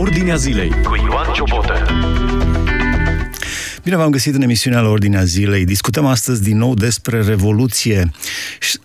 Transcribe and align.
Ordinea 0.00 0.36
zilei 0.36 0.68
cu 0.68 0.96
Ioan 0.96 1.32
Ciobotă. 1.34 1.86
Bine 3.82 3.96
v-am 3.96 4.10
găsit 4.10 4.34
în 4.34 4.42
emisiunea 4.42 4.80
la 4.80 4.88
Ordinea 4.88 5.24
Zilei. 5.24 5.64
Discutăm 5.64 6.06
astăzi 6.06 6.42
din 6.42 6.56
nou 6.58 6.74
despre 6.74 7.22
Revoluție. 7.22 8.10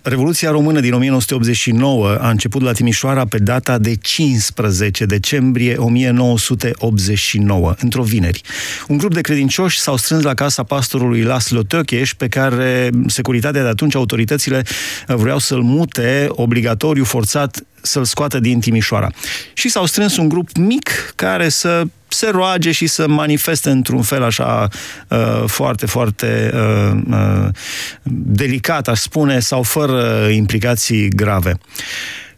Revoluția 0.01 0.51
română 0.51 0.79
din 0.79 0.93
1989 0.93 2.17
a 2.19 2.29
început 2.29 2.61
la 2.61 2.71
Timișoara 2.71 3.25
pe 3.25 3.37
data 3.37 3.77
de 3.77 3.95
15 3.95 5.05
decembrie 5.05 5.75
1989, 5.75 7.73
într-o 7.79 8.03
vineri. 8.03 8.41
Un 8.87 8.97
grup 8.97 9.13
de 9.13 9.21
credincioși 9.21 9.79
s-au 9.79 9.97
strâns 9.97 10.23
la 10.23 10.33
casa 10.33 10.63
pastorului 10.63 11.21
Laslo 11.21 11.63
Tökeș, 11.63 12.13
pe 12.13 12.27
care 12.27 12.89
securitatea 13.07 13.61
de 13.61 13.67
atunci, 13.67 13.95
autoritățile 13.95 14.63
vreau 15.07 15.39
să-l 15.39 15.61
mute 15.61 16.25
obligatoriu, 16.29 17.03
forțat 17.03 17.63
să-l 17.85 18.03
scoată 18.03 18.39
din 18.39 18.59
Timișoara. 18.59 19.09
Și 19.53 19.69
s-au 19.69 19.85
strâns 19.85 20.17
un 20.17 20.29
grup 20.29 20.55
mic 20.57 21.13
care 21.15 21.49
să 21.49 21.83
se 22.07 22.29
roage 22.29 22.71
și 22.71 22.87
să 22.87 23.07
manifeste 23.07 23.69
într-un 23.69 24.01
fel 24.01 24.23
așa 24.23 24.67
uh, 25.07 25.43
foarte, 25.45 25.85
foarte 25.85 26.51
uh, 26.53 27.01
uh, 27.09 27.47
delicat, 28.03 28.87
aș 28.87 28.99
spune, 28.99 29.39
sau 29.39 29.63
fără 29.63 30.27
implicații 30.27 31.09
grave. 31.09 31.57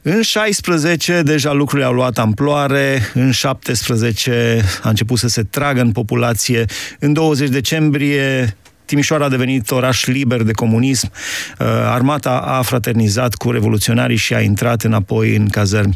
În 0.01 0.21
16 0.21 1.21
deja 1.21 1.51
lucrurile 1.51 1.87
au 1.87 1.93
luat 1.93 2.17
amploare, 2.17 3.11
în 3.13 3.31
17 3.31 4.63
a 4.83 4.89
început 4.89 5.17
să 5.17 5.27
se 5.27 5.43
tragă 5.43 5.81
în 5.81 5.91
populație, 5.91 6.65
în 6.99 7.13
20 7.13 7.49
decembrie 7.49 8.57
Timișoara 8.85 9.25
a 9.25 9.29
devenit 9.29 9.71
oraș 9.71 10.05
liber 10.05 10.41
de 10.41 10.51
comunism, 10.51 11.11
uh, 11.59 11.67
armata 11.67 12.29
a 12.29 12.61
fraternizat 12.61 13.35
cu 13.35 13.51
revoluționarii 13.51 14.17
și 14.17 14.33
a 14.33 14.41
intrat 14.41 14.83
înapoi 14.83 15.35
în 15.35 15.47
cazărmi. 15.47 15.95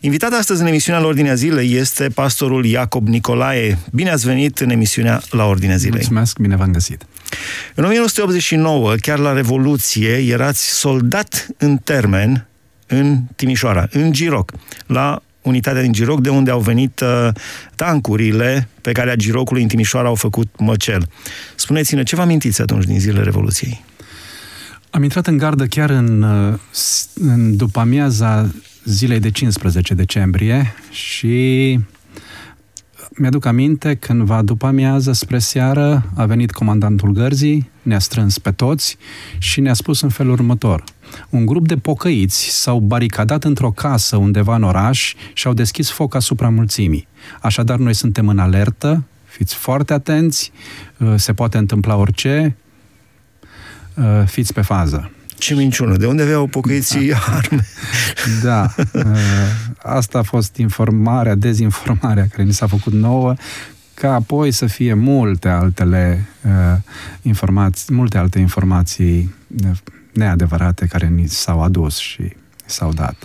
Invitat 0.00 0.32
astăzi 0.32 0.60
în 0.60 0.66
emisiunea 0.66 1.00
la 1.00 1.06
Ordinea 1.06 1.34
Zilei 1.34 1.74
este 1.74 2.08
pastorul 2.08 2.64
Iacob 2.64 3.08
Nicolae. 3.08 3.78
Bine 3.92 4.10
ați 4.10 4.26
venit 4.26 4.58
în 4.58 4.70
emisiunea 4.70 5.22
la 5.30 5.44
Ordinea 5.44 5.76
Zilei. 5.76 5.92
Mulțumesc, 5.94 6.38
bine 6.38 6.56
v-am 6.56 6.72
găsit. 6.72 7.06
În 7.74 7.84
1989, 7.84 8.94
chiar 9.00 9.18
la 9.18 9.32
Revoluție, 9.32 10.16
erați 10.16 10.78
soldat 10.78 11.46
în 11.58 11.76
termen 11.76 12.46
în 12.86 13.18
Timișoara, 13.36 13.86
în 13.90 14.12
Giroc, 14.12 14.52
la 14.86 15.22
unitatea 15.44 15.82
din 15.82 15.92
Giroc, 15.92 16.20
de 16.20 16.28
unde 16.28 16.50
au 16.50 16.60
venit 16.60 17.00
uh, 17.00 17.28
tancurile 17.74 18.68
pe 18.80 18.92
care 18.92 19.10
a 19.10 19.16
Girocului 19.16 19.62
în 19.62 19.68
Timișoara 19.68 20.08
au 20.08 20.14
făcut 20.14 20.48
măcel. 20.58 21.08
Spuneți-ne, 21.54 22.02
ce 22.02 22.16
vă 22.16 22.22
amintiți 22.22 22.60
atunci 22.60 22.84
din 22.84 23.00
zilele 23.00 23.22
Revoluției? 23.22 23.84
Am 24.90 25.02
intrat 25.02 25.26
în 25.26 25.36
gardă 25.36 25.66
chiar 25.66 25.90
în, 25.90 26.22
uh, 26.22 26.58
în 27.14 27.56
după 27.56 27.80
amiaza 27.80 28.50
zilei 28.84 29.20
de 29.20 29.30
15 29.30 29.94
decembrie 29.94 30.74
și 30.90 31.78
mi-aduc 33.16 33.44
aminte 33.44 33.94
cândva 33.94 34.42
după 34.42 34.66
amiază, 34.66 35.12
spre 35.12 35.38
seară, 35.38 36.10
a 36.14 36.24
venit 36.24 36.52
comandantul 36.52 37.10
gărzii, 37.10 37.70
ne-a 37.82 37.98
strâns 37.98 38.38
pe 38.38 38.50
toți 38.50 38.96
și 39.38 39.60
ne-a 39.60 39.74
spus 39.74 40.00
în 40.00 40.08
felul 40.08 40.32
următor. 40.32 40.84
Un 41.30 41.46
grup 41.46 41.66
de 41.66 41.76
pocăiți 41.76 42.48
s-au 42.50 42.78
baricadat 42.78 43.44
într-o 43.44 43.70
casă 43.70 44.16
undeva 44.16 44.54
în 44.54 44.62
oraș 44.62 45.14
și 45.32 45.46
au 45.46 45.52
deschis 45.52 45.90
foc 45.90 46.14
asupra 46.14 46.48
mulțimii. 46.48 47.08
Așadar, 47.40 47.78
noi 47.78 47.94
suntem 47.94 48.28
în 48.28 48.38
alertă, 48.38 49.04
fiți 49.24 49.54
foarte 49.54 49.92
atenți, 49.92 50.52
uh, 50.98 51.14
se 51.16 51.32
poate 51.32 51.58
întâmpla 51.58 51.96
orice, 51.96 52.56
uh, 53.94 54.22
fiți 54.26 54.52
pe 54.52 54.60
fază. 54.60 55.10
Ce 55.38 55.54
minciună! 55.54 55.96
De 55.96 56.06
unde 56.06 56.22
aveau 56.22 56.46
pocăiții 56.46 57.08
da. 57.08 57.16
arme? 57.26 57.66
Da. 58.42 58.74
Uh, 59.84 59.90
asta 59.90 60.18
a 60.18 60.22
fost 60.22 60.56
informarea, 60.56 61.34
dezinformarea 61.34 62.26
care 62.30 62.42
ni 62.42 62.52
s-a 62.52 62.66
făcut 62.66 62.92
nouă, 62.92 63.34
ca 63.94 64.14
apoi 64.14 64.50
să 64.50 64.66
fie 64.66 64.94
multe 64.94 65.48
altele 65.48 66.28
informații, 67.22 67.94
multe 67.94 68.18
alte 68.18 68.38
informații 68.38 69.34
neadevărate 70.12 70.86
care 70.86 71.06
ni 71.06 71.26
s-au 71.26 71.62
adus 71.62 71.96
și 71.96 72.32
s-au 72.66 72.92
dat. 72.92 73.16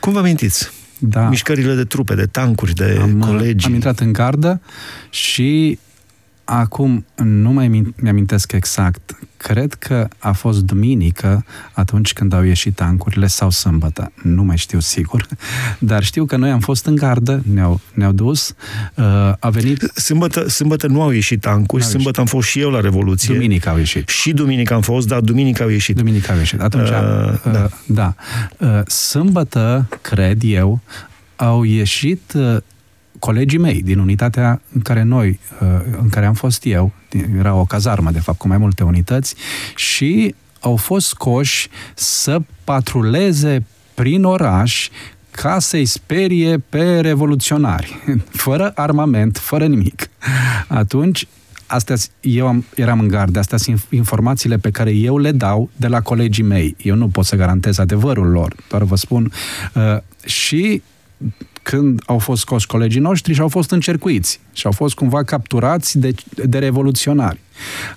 Cum 0.00 0.12
vă 0.12 0.18
amintiți? 0.18 0.70
Da. 0.98 1.28
Mișcările 1.28 1.74
de 1.74 1.84
trupe, 1.84 2.14
de 2.14 2.26
tancuri, 2.26 2.74
de 2.74 2.98
am, 3.00 3.18
colegi. 3.18 3.66
Am 3.66 3.74
intrat 3.74 3.98
în 4.00 4.12
gardă 4.12 4.60
și 5.10 5.78
Acum, 6.44 7.04
nu 7.22 7.52
mai 7.52 7.92
mi-amintesc 7.96 8.52
exact. 8.52 9.18
Cred 9.36 9.74
că 9.74 10.08
a 10.18 10.32
fost 10.32 10.60
duminică 10.60 11.44
atunci 11.72 12.12
când 12.12 12.32
au 12.32 12.42
ieșit 12.42 12.74
tancurile 12.74 13.26
sau 13.26 13.50
sâmbătă. 13.50 14.12
Nu 14.22 14.42
mai 14.42 14.56
știu 14.56 14.80
sigur. 14.80 15.26
Dar 15.78 16.04
știu 16.04 16.24
că 16.24 16.36
noi 16.36 16.50
am 16.50 16.60
fost 16.60 16.86
în 16.86 16.94
gardă, 16.94 17.42
ne-au, 17.52 17.80
ne-au 17.94 18.12
dus. 18.12 18.54
Uh, 18.94 19.04
a 19.38 19.50
venit... 19.50 19.90
Sâmbătă, 19.94 20.48
sâmbătă 20.48 20.86
nu 20.86 21.02
au 21.02 21.10
ieșit 21.10 21.40
tancuri, 21.40 21.82
sâmbătă 21.82 22.20
ieșit. 22.20 22.32
am 22.32 22.38
fost 22.38 22.48
și 22.48 22.60
eu 22.60 22.70
la 22.70 22.80
Revoluție. 22.80 23.34
Duminică 23.34 23.68
au 23.68 23.78
ieșit. 23.78 24.08
Și 24.08 24.32
duminică 24.32 24.74
am 24.74 24.80
fost, 24.80 25.06
dar 25.06 25.20
duminică 25.20 25.62
au 25.62 25.68
ieșit. 25.68 25.96
Duminică 25.96 26.32
au 26.32 26.38
ieșit. 26.38 26.60
Atunci, 26.60 26.88
uh, 26.88 27.32
uh, 27.44 27.52
da. 27.52 27.68
da. 27.86 28.14
Uh, 28.58 28.86
sâmbătă, 28.86 29.86
cred 30.00 30.42
eu, 30.42 30.80
au 31.36 31.62
ieșit 31.62 32.32
uh, 32.34 32.56
colegii 33.24 33.58
mei 33.58 33.82
din 33.82 33.98
unitatea 33.98 34.60
în 34.72 34.80
care 34.80 35.02
noi, 35.02 35.40
uh, 35.60 35.68
în 36.00 36.08
care 36.08 36.26
am 36.26 36.34
fost 36.34 36.64
eu, 36.64 36.92
era 37.38 37.54
o 37.54 37.64
cazarmă, 37.64 38.10
de 38.10 38.20
fapt, 38.20 38.38
cu 38.38 38.48
mai 38.48 38.58
multe 38.58 38.82
unități, 38.82 39.34
și 39.76 40.34
au 40.60 40.76
fost 40.76 41.06
scoși 41.06 41.68
să 41.94 42.38
patruleze 42.64 43.64
prin 43.94 44.24
oraș 44.24 44.88
ca 45.30 45.58
să-i 45.58 45.84
sperie 45.84 46.58
pe 46.58 47.00
revoluționari, 47.00 47.98
fără 48.44 48.72
armament, 48.74 49.36
fără 49.36 49.66
nimic. 49.66 50.08
Atunci, 50.68 51.26
astea, 51.66 51.96
eu 52.20 52.46
am, 52.46 52.64
eram 52.74 53.00
în 53.00 53.08
gardă, 53.08 53.38
astea 53.38 53.58
sunt 53.58 53.86
informațiile 53.90 54.56
pe 54.56 54.70
care 54.70 54.90
eu 54.90 55.18
le 55.18 55.32
dau 55.32 55.70
de 55.76 55.86
la 55.86 56.00
colegii 56.00 56.44
mei. 56.44 56.76
Eu 56.82 56.94
nu 56.94 57.08
pot 57.08 57.24
să 57.24 57.36
garantez 57.36 57.78
adevărul 57.78 58.26
lor, 58.26 58.54
doar 58.68 58.82
vă 58.82 58.96
spun. 58.96 59.32
Uh, 59.74 59.96
și 60.24 60.82
când 61.62 62.02
au 62.06 62.18
fost 62.18 62.40
scoși 62.40 62.66
colegii 62.66 63.00
noștri 63.00 63.34
și 63.34 63.40
au 63.40 63.48
fost 63.48 63.70
încercuiți 63.70 64.40
și 64.52 64.66
au 64.66 64.72
fost 64.72 64.94
cumva 64.94 65.22
capturați 65.22 65.98
de, 65.98 66.14
de 66.44 66.58
revoluționari. 66.58 67.38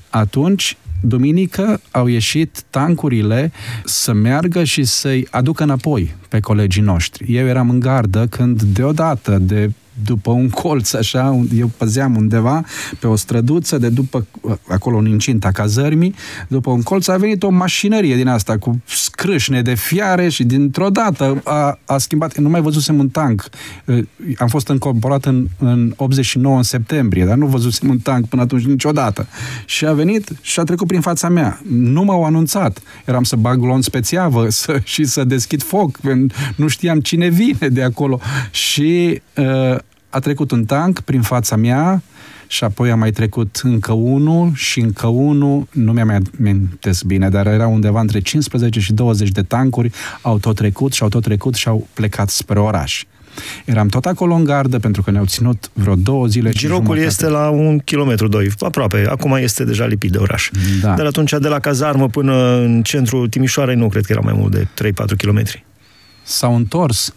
Atunci, 0.10 0.78
duminică 1.02 1.82
au 1.92 2.08
ieșit 2.08 2.64
tancurile 2.70 3.52
să 3.86 4.14
meargă 4.14 4.64
și 4.64 4.84
să-i 4.84 5.28
aducă 5.32 5.64
înapoi 5.64 6.16
pe 6.30 6.40
colegii 6.40 6.82
noștri. 6.82 7.36
Eu 7.36 7.46
eram 7.46 7.70
în 7.70 7.80
gardă 7.80 8.28
când 8.28 8.62
deodată, 8.62 9.38
de 9.42 9.72
după 10.04 10.32
un 10.32 10.50
colț, 10.50 10.94
așa, 10.94 11.46
eu 11.56 11.72
păzeam 11.78 12.16
undeva 12.16 12.64
pe 13.00 13.08
o 13.08 13.16
străduță 13.16 13.78
de 13.78 13.90
după, 13.90 14.26
acolo 14.68 14.98
în 14.98 15.06
incinta 15.06 15.52
cazărmii, 15.52 16.16
după 16.48 16.70
un 16.70 16.82
colț 16.82 17.08
a 17.08 17.18
venit 17.18 17.44
o 17.44 17.50
mașinărie 17.50 18.16
din 18.16 18.28
asta 18.28 18.58
cu 18.58 18.82
scrâșne 18.86 19.62
de 19.62 19.74
fiare 19.74 20.30
și 20.30 20.44
dintr-o 20.44 20.90
dată 20.90 21.42
a, 21.44 21.80
a 21.86 21.98
schimbat, 21.98 22.38
nu 22.38 22.50
mai 22.50 22.62
văzusem 22.62 23.00
un 23.00 23.10
tank. 23.10 23.50
Am 24.38 24.48
fost 24.48 24.68
încorporat 24.68 25.26
în, 25.26 25.48
în 25.60 25.94
89 25.96 26.58
în 26.58 26.64
septembrie, 26.64 27.26
dar 27.26 27.38
nu 27.38 27.46
văzusem 27.46 27.90
un 27.90 27.98
tank 27.98 28.28
până 28.28 28.42
atunci 28.42 28.66
niciodată. 28.66 29.28
Și 29.66 29.86
a 29.86 29.94
venit 29.94 30.30
și 30.42 30.60
a 30.60 30.64
trecut 30.64 30.88
prin 30.88 31.02
fața 31.02 31.30
mea. 31.30 31.62
Nu 31.70 32.04
m-au 32.04 32.24
anunțat. 32.24 32.82
Eram 33.06 33.24
să 33.24 33.36
bag 33.36 33.60
glonț 33.60 33.88
pe 33.88 34.00
țeavă 34.00 34.50
să, 34.62 34.80
și 34.84 35.04
să 35.04 35.24
deschid 35.24 35.64
foc. 35.64 36.00
Nu 36.56 36.68
știam 36.68 37.00
cine 37.00 37.28
vine 37.28 37.68
de 37.68 37.84
acolo. 37.84 38.20
Și 38.52 39.22
uh, 39.38 39.78
a 40.16 40.20
trecut 40.20 40.52
un 40.52 40.66
tank 40.66 41.00
prin 41.00 41.22
fața 41.22 41.56
mea 41.56 42.02
și 42.48 42.64
apoi 42.64 42.92
a 42.92 42.96
mai 42.96 43.12
trecut 43.12 43.60
încă 43.64 43.92
unul 43.92 44.52
și 44.54 44.80
încă 44.80 45.08
unul, 45.08 45.68
nu 45.72 45.92
mi-am 45.92 46.08
mai 46.08 46.20
amintesc 46.40 47.04
bine, 47.04 47.30
dar 47.30 47.48
era 47.48 47.68
undeva 47.68 48.00
între 48.00 48.20
15 48.20 48.80
și 48.80 48.94
20 48.94 49.30
de 49.30 49.42
tancuri, 49.42 49.92
au 50.22 50.38
tot 50.38 50.56
trecut 50.56 50.94
și 50.94 51.04
au 51.04 51.10
tot 51.10 51.24
trecut 51.24 51.56
și 51.56 51.68
au 51.68 51.88
plecat 51.94 52.30
spre 52.30 52.60
oraș. 52.60 53.04
Eram 53.66 53.88
tot 53.88 54.06
acolo 54.06 54.34
în 54.34 54.44
gardă 54.44 54.80
pentru 54.80 55.02
că 55.02 55.12
ne-au 55.12 55.26
ținut 55.26 55.70
vreo 55.74 55.96
două 55.96 56.26
zile. 56.28 56.50
Girocul 56.50 56.98
este 56.98 57.28
la 57.28 57.50
un 57.50 57.80
kilometru, 57.80 58.28
doi, 58.28 58.50
aproape. 58.60 59.06
Acum 59.10 59.32
este 59.34 59.64
deja 59.64 59.86
lipit 59.86 60.12
de 60.12 60.18
oraș. 60.18 60.50
Da. 60.82 60.94
Dar 60.94 61.06
atunci, 61.06 61.32
de 61.32 61.48
la 61.48 61.60
cazarmă 61.60 62.08
până 62.08 62.58
în 62.58 62.84
centrul 62.84 63.28
Timișoarei, 63.28 63.76
nu 63.76 63.88
cred 63.88 64.06
că 64.06 64.12
era 64.12 64.22
mai 64.22 64.34
mult 64.38 64.52
de 64.52 64.68
3-4 65.14 65.16
kilometri. 65.18 65.66
S-au 66.24 66.56
întors 66.56 67.14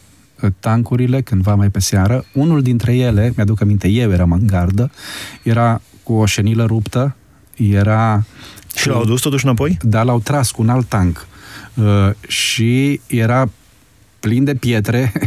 tancurile 0.61 1.20
cândva 1.20 1.55
mai 1.55 1.69
pe 1.69 1.81
seară. 1.81 2.25
Unul 2.32 2.62
dintre 2.62 2.96
ele, 2.96 3.32
mi-aduc 3.37 3.61
aminte, 3.61 3.88
eu 3.88 4.11
eram 4.11 4.32
în 4.32 4.46
gardă, 4.46 4.90
era 5.43 5.81
cu 6.02 6.12
o 6.12 6.26
șenilă 6.26 6.64
ruptă, 6.64 7.17
era... 7.56 8.25
Și 8.75 8.88
l-au 8.88 9.05
dus 9.05 9.20
totuși 9.20 9.44
înapoi? 9.44 9.79
Da, 9.82 10.02
l-au 10.02 10.20
tras 10.20 10.50
cu 10.50 10.62
un 10.62 10.69
alt 10.69 10.88
tank. 10.88 11.26
Uh, 11.75 12.11
și 12.29 13.00
era 13.06 13.50
plin 14.20 14.44
de 14.44 14.55
pietre. 14.55 15.12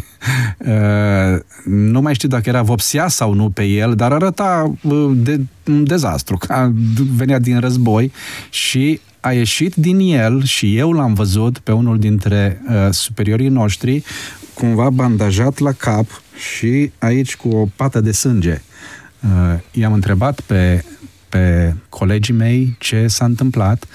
Uh, 0.57 1.39
nu 1.65 2.01
mai 2.01 2.13
știu 2.13 2.27
dacă 2.27 2.49
era 2.49 2.61
vopsea 2.61 3.07
sau 3.07 3.33
nu 3.33 3.49
pe 3.49 3.63
el, 3.63 3.95
dar 3.95 4.11
arăta 4.11 4.73
uh, 4.81 5.11
de 5.15 5.39
un 5.65 5.83
dezastru, 5.83 6.37
ca 6.37 6.73
venea 7.15 7.39
din 7.39 7.59
război 7.59 8.11
și 8.49 8.99
a 9.21 9.31
ieșit 9.31 9.75
din 9.75 9.99
el 9.99 10.43
și 10.43 10.77
eu 10.77 10.91
l-am 10.91 11.13
văzut 11.13 11.57
pe 11.57 11.71
unul 11.71 11.99
dintre 11.99 12.61
uh, 12.67 12.75
superiorii 12.91 13.47
noștri 13.47 14.03
cumva 14.53 14.89
bandajat 14.89 15.57
la 15.57 15.71
cap 15.71 16.05
și 16.53 16.91
aici 16.99 17.35
cu 17.35 17.49
o 17.49 17.67
pată 17.75 17.99
de 17.99 18.11
sânge. 18.11 18.61
Uh, 19.19 19.59
i-am 19.71 19.93
întrebat 19.93 20.39
pe, 20.39 20.83
pe 21.29 21.73
colegii 21.89 22.33
mei 22.33 22.75
ce 22.79 23.07
s-a 23.07 23.25
întâmplat. 23.25 23.87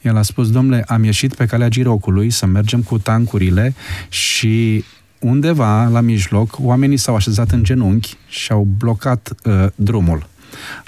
El 0.00 0.16
a 0.16 0.22
spus, 0.22 0.50
domnule, 0.50 0.84
am 0.86 1.04
ieșit 1.04 1.34
pe 1.34 1.46
calea 1.46 1.68
girocului 1.68 2.30
să 2.30 2.46
mergem 2.46 2.82
cu 2.82 2.98
tancurile 2.98 3.74
și 4.08 4.84
undeva 5.18 5.84
la 5.84 6.00
mijloc 6.00 6.56
oamenii 6.60 6.96
s-au 6.96 7.14
așezat 7.14 7.50
în 7.50 7.64
genunchi 7.64 8.16
și 8.28 8.52
au 8.52 8.68
blocat 8.78 9.32
uh, 9.44 9.66
drumul. 9.74 10.26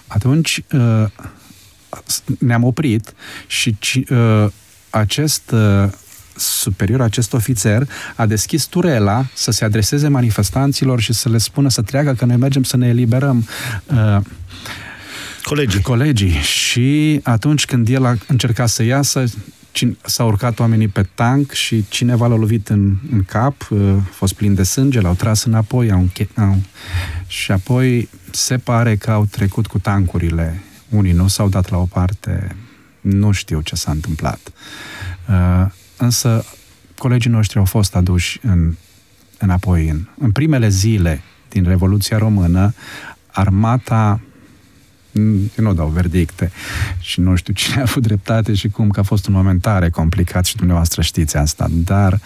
Atunci 0.07 0.65
uh, 0.73 0.81
ne-am 2.39 2.65
oprit 2.65 3.15
și 3.47 3.77
uh, 4.11 4.47
acest 4.91 5.51
uh, 5.51 5.89
superior, 6.37 7.01
acest 7.01 7.33
ofițer, 7.33 7.89
a 8.17 8.27
deschis 8.27 8.65
turela 8.65 9.27
să 9.35 9.51
se 9.51 9.65
adreseze 9.65 10.09
manifestanților 10.09 11.01
și 11.01 11.13
să 11.13 11.29
le 11.29 11.39
spună 11.39 11.69
să 11.69 11.83
treacă 11.83 12.13
că 12.13 12.25
noi 12.25 12.37
mergem 12.37 12.63
să 12.63 12.77
ne 12.77 12.89
eliberăm 12.89 13.47
uh, 13.87 14.21
colegii. 15.43 15.81
colegii. 15.81 16.31
Și 16.31 17.21
atunci 17.23 17.65
când 17.65 17.89
el 17.89 18.05
a 18.05 18.15
încercat 18.27 18.69
să 18.69 18.83
iasă, 18.83 19.25
s-au 20.03 20.29
urcat 20.29 20.59
oamenii 20.59 20.89
pe 20.89 21.09
tank 21.15 21.53
și 21.53 21.85
cineva 21.89 22.27
l-a 22.27 22.37
lovit 22.37 22.69
în, 22.69 22.97
în 23.13 23.25
cap, 23.25 23.69
uh, 23.71 23.79
a 23.99 24.09
fost 24.11 24.35
plin 24.35 24.55
de 24.55 24.63
sânge, 24.63 25.01
l-au 25.01 25.15
tras 25.15 25.45
înapoi, 25.45 25.91
au, 25.91 26.09
au, 26.37 26.59
și 27.27 27.53
apoi 27.53 28.09
se 28.31 28.57
pare 28.57 28.97
că 28.97 29.11
au 29.11 29.27
trecut 29.31 29.67
cu 29.67 29.79
tancurile. 29.79 30.63
Unii 30.93 31.13
nu 31.13 31.29
s-au 31.29 31.49
dat 31.49 31.71
la 31.71 31.77
o 31.77 31.85
parte, 31.85 32.57
nu 33.01 33.33
știu 33.33 33.61
ce 33.61 33.75
s-a 33.75 33.91
întâmplat. 33.91 34.53
Uh, 35.29 35.67
însă 35.97 36.45
colegii 36.99 37.31
noștri 37.31 37.59
au 37.59 37.65
fost 37.65 37.95
aduși 37.95 38.39
în, 38.43 38.75
înapoi. 39.39 39.89
În, 39.89 40.09
în 40.19 40.31
primele 40.31 40.69
zile 40.69 41.23
din 41.49 41.65
Revoluția 41.65 42.19
Română, 42.19 42.75
armata 43.27 44.21
eu 45.59 45.65
nu 45.65 45.75
dau 45.75 45.89
verdicte 45.89 46.51
și 46.99 47.21
nu 47.21 47.35
știu 47.35 47.53
cine 47.53 47.77
a 47.77 47.81
avut 47.81 48.03
dreptate 48.03 48.55
și 48.55 48.69
cum, 48.69 48.91
că 48.91 49.01
a 49.01 49.03
fost 49.03 49.27
un 49.27 49.35
moment 49.35 49.63
tare 49.63 49.91
complicat 49.91 50.45
și 50.45 50.57
dumneavoastră 50.57 51.03
știți 51.03 51.37
asta, 51.37 51.67
dar 51.71 52.21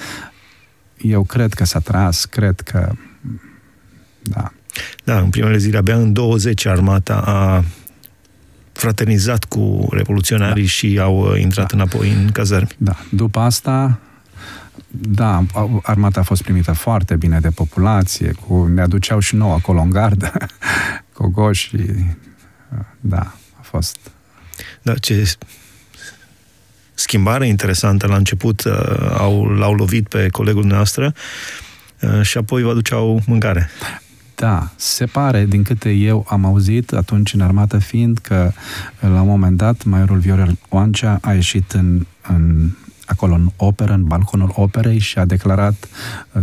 eu 0.97 1.23
cred 1.25 1.55
că 1.55 1.65
s-a 1.65 1.79
tras, 1.79 2.25
cred 2.25 2.61
că 2.61 2.93
da. 4.23 4.53
Da, 5.05 5.19
în 5.19 5.31
primele 5.31 5.57
zile, 5.57 5.77
abia 5.77 5.97
în 5.97 6.13
20 6.13 6.67
armata 6.67 7.15
a 7.15 7.65
fraternizat 8.77 9.45
cu 9.45 9.89
revoluționarii 9.91 10.63
da. 10.63 10.69
și 10.69 10.99
au 11.01 11.19
uh, 11.19 11.41
intrat 11.41 11.73
da. 11.73 11.77
înapoi 11.77 12.11
în 12.11 12.31
cazărmi. 12.33 12.69
Da. 12.77 12.97
După 13.11 13.39
asta, 13.39 13.99
da, 14.89 15.45
armata 15.83 16.21
a 16.21 16.23
fost 16.23 16.43
primită 16.43 16.73
foarte 16.73 17.17
bine 17.17 17.41
de 17.41 17.49
populație, 17.49 18.33
cu, 18.47 18.67
ne 18.67 18.81
aduceau 18.81 19.19
și 19.19 19.35
nou 19.35 19.53
acolo 19.53 19.81
în 19.81 19.91
gardă, 19.91 20.33
cogoși, 21.13 21.77
da, 23.01 23.35
a 23.59 23.63
fost... 23.63 23.97
Da, 24.83 24.95
ce 24.95 25.37
schimbare 26.95 27.47
interesantă 27.47 28.07
la 28.07 28.17
început, 28.17 28.65
uh, 28.65 28.73
au, 29.17 29.45
l-au 29.45 29.75
lovit 29.75 30.09
pe 30.09 30.29
colegul 30.29 30.65
noastră 30.65 31.15
uh, 32.01 32.23
și 32.23 32.39
apoi 32.39 32.63
vă 32.63 32.71
aduceau 32.71 33.23
mâncare. 33.27 33.71
Da, 34.37 34.71
se 34.77 35.07
pare, 35.07 35.45
din 35.45 35.63
câte 35.63 35.91
eu 35.91 36.27
am 36.29 36.45
auzit 36.45 36.93
atunci 36.93 37.33
în 37.33 37.41
armată 37.41 37.79
fiind, 37.79 38.19
că 38.19 38.53
la 39.01 39.21
un 39.21 39.29
moment 39.29 39.57
dat 39.57 39.85
majorul 39.85 40.19
Viorel 40.19 40.59
Oancea 40.69 41.19
a 41.23 41.33
ieșit 41.33 41.73
în, 41.73 42.07
în, 42.29 42.71
acolo 43.07 43.35
în 43.35 43.51
operă, 43.57 43.93
în 43.93 44.05
balconul 44.05 44.53
operei 44.55 44.99
și 44.99 45.19
a 45.19 45.25
declarat 45.25 45.89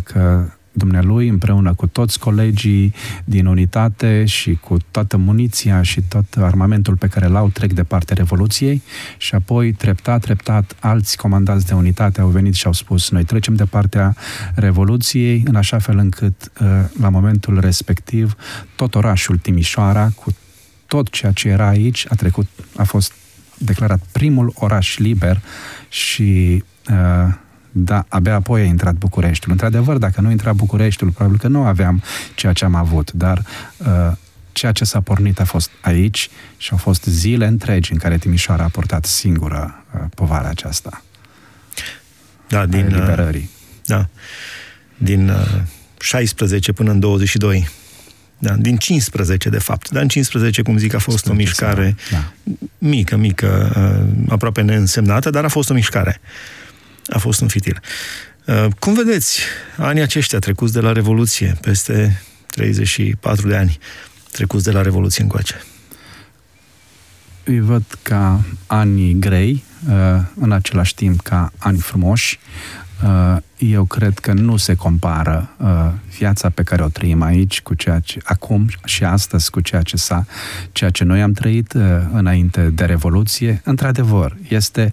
că 0.03 0.45
dumnealui 0.73 1.27
împreună 1.27 1.73
cu 1.73 1.87
toți 1.87 2.19
colegii 2.19 2.93
din 3.23 3.45
unitate 3.45 4.25
și 4.25 4.57
cu 4.61 4.77
toată 4.91 5.17
muniția 5.17 5.81
și 5.81 6.01
tot 6.01 6.25
armamentul 6.37 6.95
pe 6.95 7.07
care 7.07 7.27
l-au 7.27 7.49
trec 7.49 7.73
de 7.73 7.83
partea 7.83 8.15
Revoluției. 8.15 8.81
Și 9.17 9.35
apoi 9.35 9.71
treptat, 9.71 10.21
treptat 10.21 10.75
alți 10.79 11.17
comandați 11.17 11.65
de 11.65 11.73
unitate 11.73 12.21
au 12.21 12.27
venit 12.27 12.53
și 12.53 12.65
au 12.65 12.73
spus 12.73 13.09
noi 13.09 13.23
trecem 13.23 13.55
de 13.55 13.65
partea 13.65 14.15
Revoluției 14.55 15.43
în 15.45 15.55
așa 15.55 15.79
fel 15.79 15.97
încât 15.97 16.51
uh, 16.61 16.67
la 16.99 17.09
momentul 17.09 17.59
respectiv 17.59 18.35
tot 18.75 18.95
orașul 18.95 19.37
Timișoara 19.37 20.09
cu 20.15 20.35
tot 20.85 21.09
ceea 21.09 21.31
ce 21.31 21.47
era 21.47 21.67
aici 21.67 22.05
a 22.09 22.15
trecut, 22.15 22.47
a 22.75 22.83
fost 22.83 23.13
declarat 23.57 23.99
primul 24.11 24.53
oraș 24.55 24.97
liber 24.97 25.41
și 25.89 26.63
uh, 26.89 27.33
da, 27.75 28.05
abia 28.07 28.33
apoi 28.33 28.61
a 28.61 28.63
intrat 28.63 28.93
Bucureștiul. 28.93 29.51
Într-adevăr, 29.51 29.97
dacă 29.97 30.21
nu 30.21 30.31
intra 30.31 30.53
Bucureștiul, 30.53 31.09
probabil 31.09 31.39
că 31.39 31.47
nu 31.47 31.63
aveam 31.63 32.03
ceea 32.35 32.53
ce 32.53 32.65
am 32.65 32.75
avut, 32.75 33.11
dar 33.11 33.43
uh, 33.77 34.11
ceea 34.51 34.71
ce 34.71 34.83
s-a 34.83 35.01
pornit 35.01 35.39
a 35.39 35.45
fost 35.45 35.69
aici 35.81 36.29
și 36.57 36.69
au 36.71 36.77
fost 36.77 37.03
zile 37.03 37.45
întregi 37.45 37.91
în 37.91 37.97
care 37.97 38.17
Timișoara 38.17 38.63
a 38.63 38.67
portat 38.67 39.05
singură 39.05 39.83
uh, 39.93 40.01
povara 40.15 40.47
aceasta. 40.47 41.03
Da, 42.47 42.65
din... 42.65 42.85
Uh, 42.85 42.93
liberării. 42.93 43.49
Da. 43.85 44.07
Din 44.97 45.29
uh, 45.29 45.61
16 45.99 46.71
până 46.71 46.91
în 46.91 46.99
22. 46.99 47.69
Da, 48.37 48.53
din 48.53 48.77
15, 48.77 49.49
de 49.49 49.59
fapt. 49.59 49.89
Dar 49.89 50.01
în 50.01 50.07
15, 50.07 50.61
cum 50.61 50.77
zic, 50.77 50.93
a 50.93 50.99
fost 50.99 51.27
o 51.27 51.33
mișcare 51.33 51.95
da. 52.11 52.31
mică, 52.77 53.15
mică, 53.15 53.71
uh, 53.75 54.31
aproape 54.31 54.61
neînsemnată, 54.61 55.29
dar 55.29 55.43
a 55.43 55.47
fost 55.47 55.69
o 55.69 55.73
mișcare. 55.73 56.21
Uh, 56.21 56.62
a 57.13 57.17
fost 57.17 57.41
un 57.41 57.47
fitil. 57.47 57.81
Uh, 58.45 58.67
cum 58.79 58.93
vedeți 58.93 59.41
anii 59.77 60.01
aceștia 60.01 60.39
trecuți 60.39 60.73
de 60.73 60.79
la 60.79 60.91
Revoluție, 60.91 61.57
peste 61.61 62.21
34 62.47 63.47
de 63.47 63.55
ani 63.55 63.77
trecuți 64.31 64.63
de 64.63 64.71
la 64.71 64.81
Revoluție 64.81 65.23
încoace? 65.23 65.63
Îi 67.43 67.59
văd 67.59 67.83
ca 68.01 68.41
ani 68.67 69.19
grei, 69.19 69.63
uh, 69.89 70.21
în 70.39 70.51
același 70.51 70.95
timp 70.95 71.21
ca 71.21 71.51
ani 71.57 71.79
frumoși. 71.79 72.39
Uh, 73.63 73.71
eu 73.71 73.83
cred 73.83 74.19
că 74.19 74.33
nu 74.33 74.57
se 74.57 74.75
compară 74.75 75.49
viața 76.17 76.49
pe 76.49 76.63
care 76.63 76.83
o 76.83 76.87
trăim 76.87 77.21
aici 77.21 77.61
cu 77.61 77.73
ceea 77.73 77.99
ce 77.99 78.19
acum 78.23 78.67
și 78.85 79.03
astăzi 79.03 79.49
cu 79.49 79.59
ceea 79.59 79.81
ce 79.81 79.97
s-a, 79.97 80.25
ceea 80.71 80.89
ce 80.89 81.03
noi 81.03 81.21
am 81.21 81.31
trăit 81.31 81.73
înainte 82.13 82.61
de 82.61 82.85
Revoluție. 82.85 83.61
Într-adevăr, 83.63 84.37
este 84.47 84.91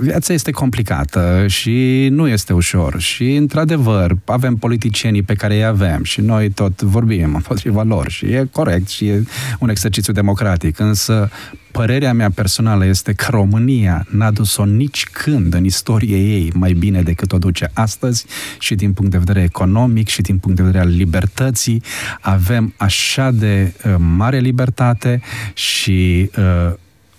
viața 0.00 0.32
este 0.32 0.50
complicată 0.50 1.44
și 1.46 2.08
nu 2.10 2.28
este 2.28 2.52
ușor 2.52 3.00
și, 3.00 3.34
într-adevăr, 3.34 4.16
avem 4.24 4.56
politicienii 4.56 5.22
pe 5.22 5.34
care 5.34 5.54
îi 5.54 5.64
avem 5.64 6.04
și 6.04 6.20
noi 6.20 6.50
tot 6.50 6.82
vorbim 6.82 7.34
împotriva 7.34 7.82
lor 7.82 8.10
și 8.10 8.26
e 8.26 8.48
corect 8.52 8.88
și 8.88 9.06
e 9.06 9.24
un 9.58 9.68
exercițiu 9.68 10.12
democratic, 10.12 10.78
însă 10.78 11.30
părerea 11.70 12.12
mea 12.12 12.30
personală 12.30 12.86
este 12.86 13.12
că 13.12 13.26
România 13.30 14.06
n-a 14.10 14.30
dus-o 14.30 14.64
nici 14.64 15.06
când 15.12 15.54
în 15.54 15.64
istorie 15.64 16.16
ei 16.16 16.52
mai 16.54 16.72
bine 16.72 17.02
decât 17.02 17.32
o 17.32 17.38
duce 17.38 17.57
astăzi 17.72 18.26
și 18.58 18.74
din 18.74 18.92
punct 18.92 19.10
de 19.10 19.18
vedere 19.18 19.42
economic 19.42 20.08
și 20.08 20.20
din 20.22 20.38
punct 20.38 20.56
de 20.56 20.62
vedere 20.62 20.84
al 20.84 20.90
libertății 20.90 21.82
avem 22.20 22.74
așa 22.76 23.30
de 23.30 23.74
uh, 23.84 23.94
mare 23.98 24.38
libertate 24.38 25.20
și 25.54 26.30
uh, 26.38 26.72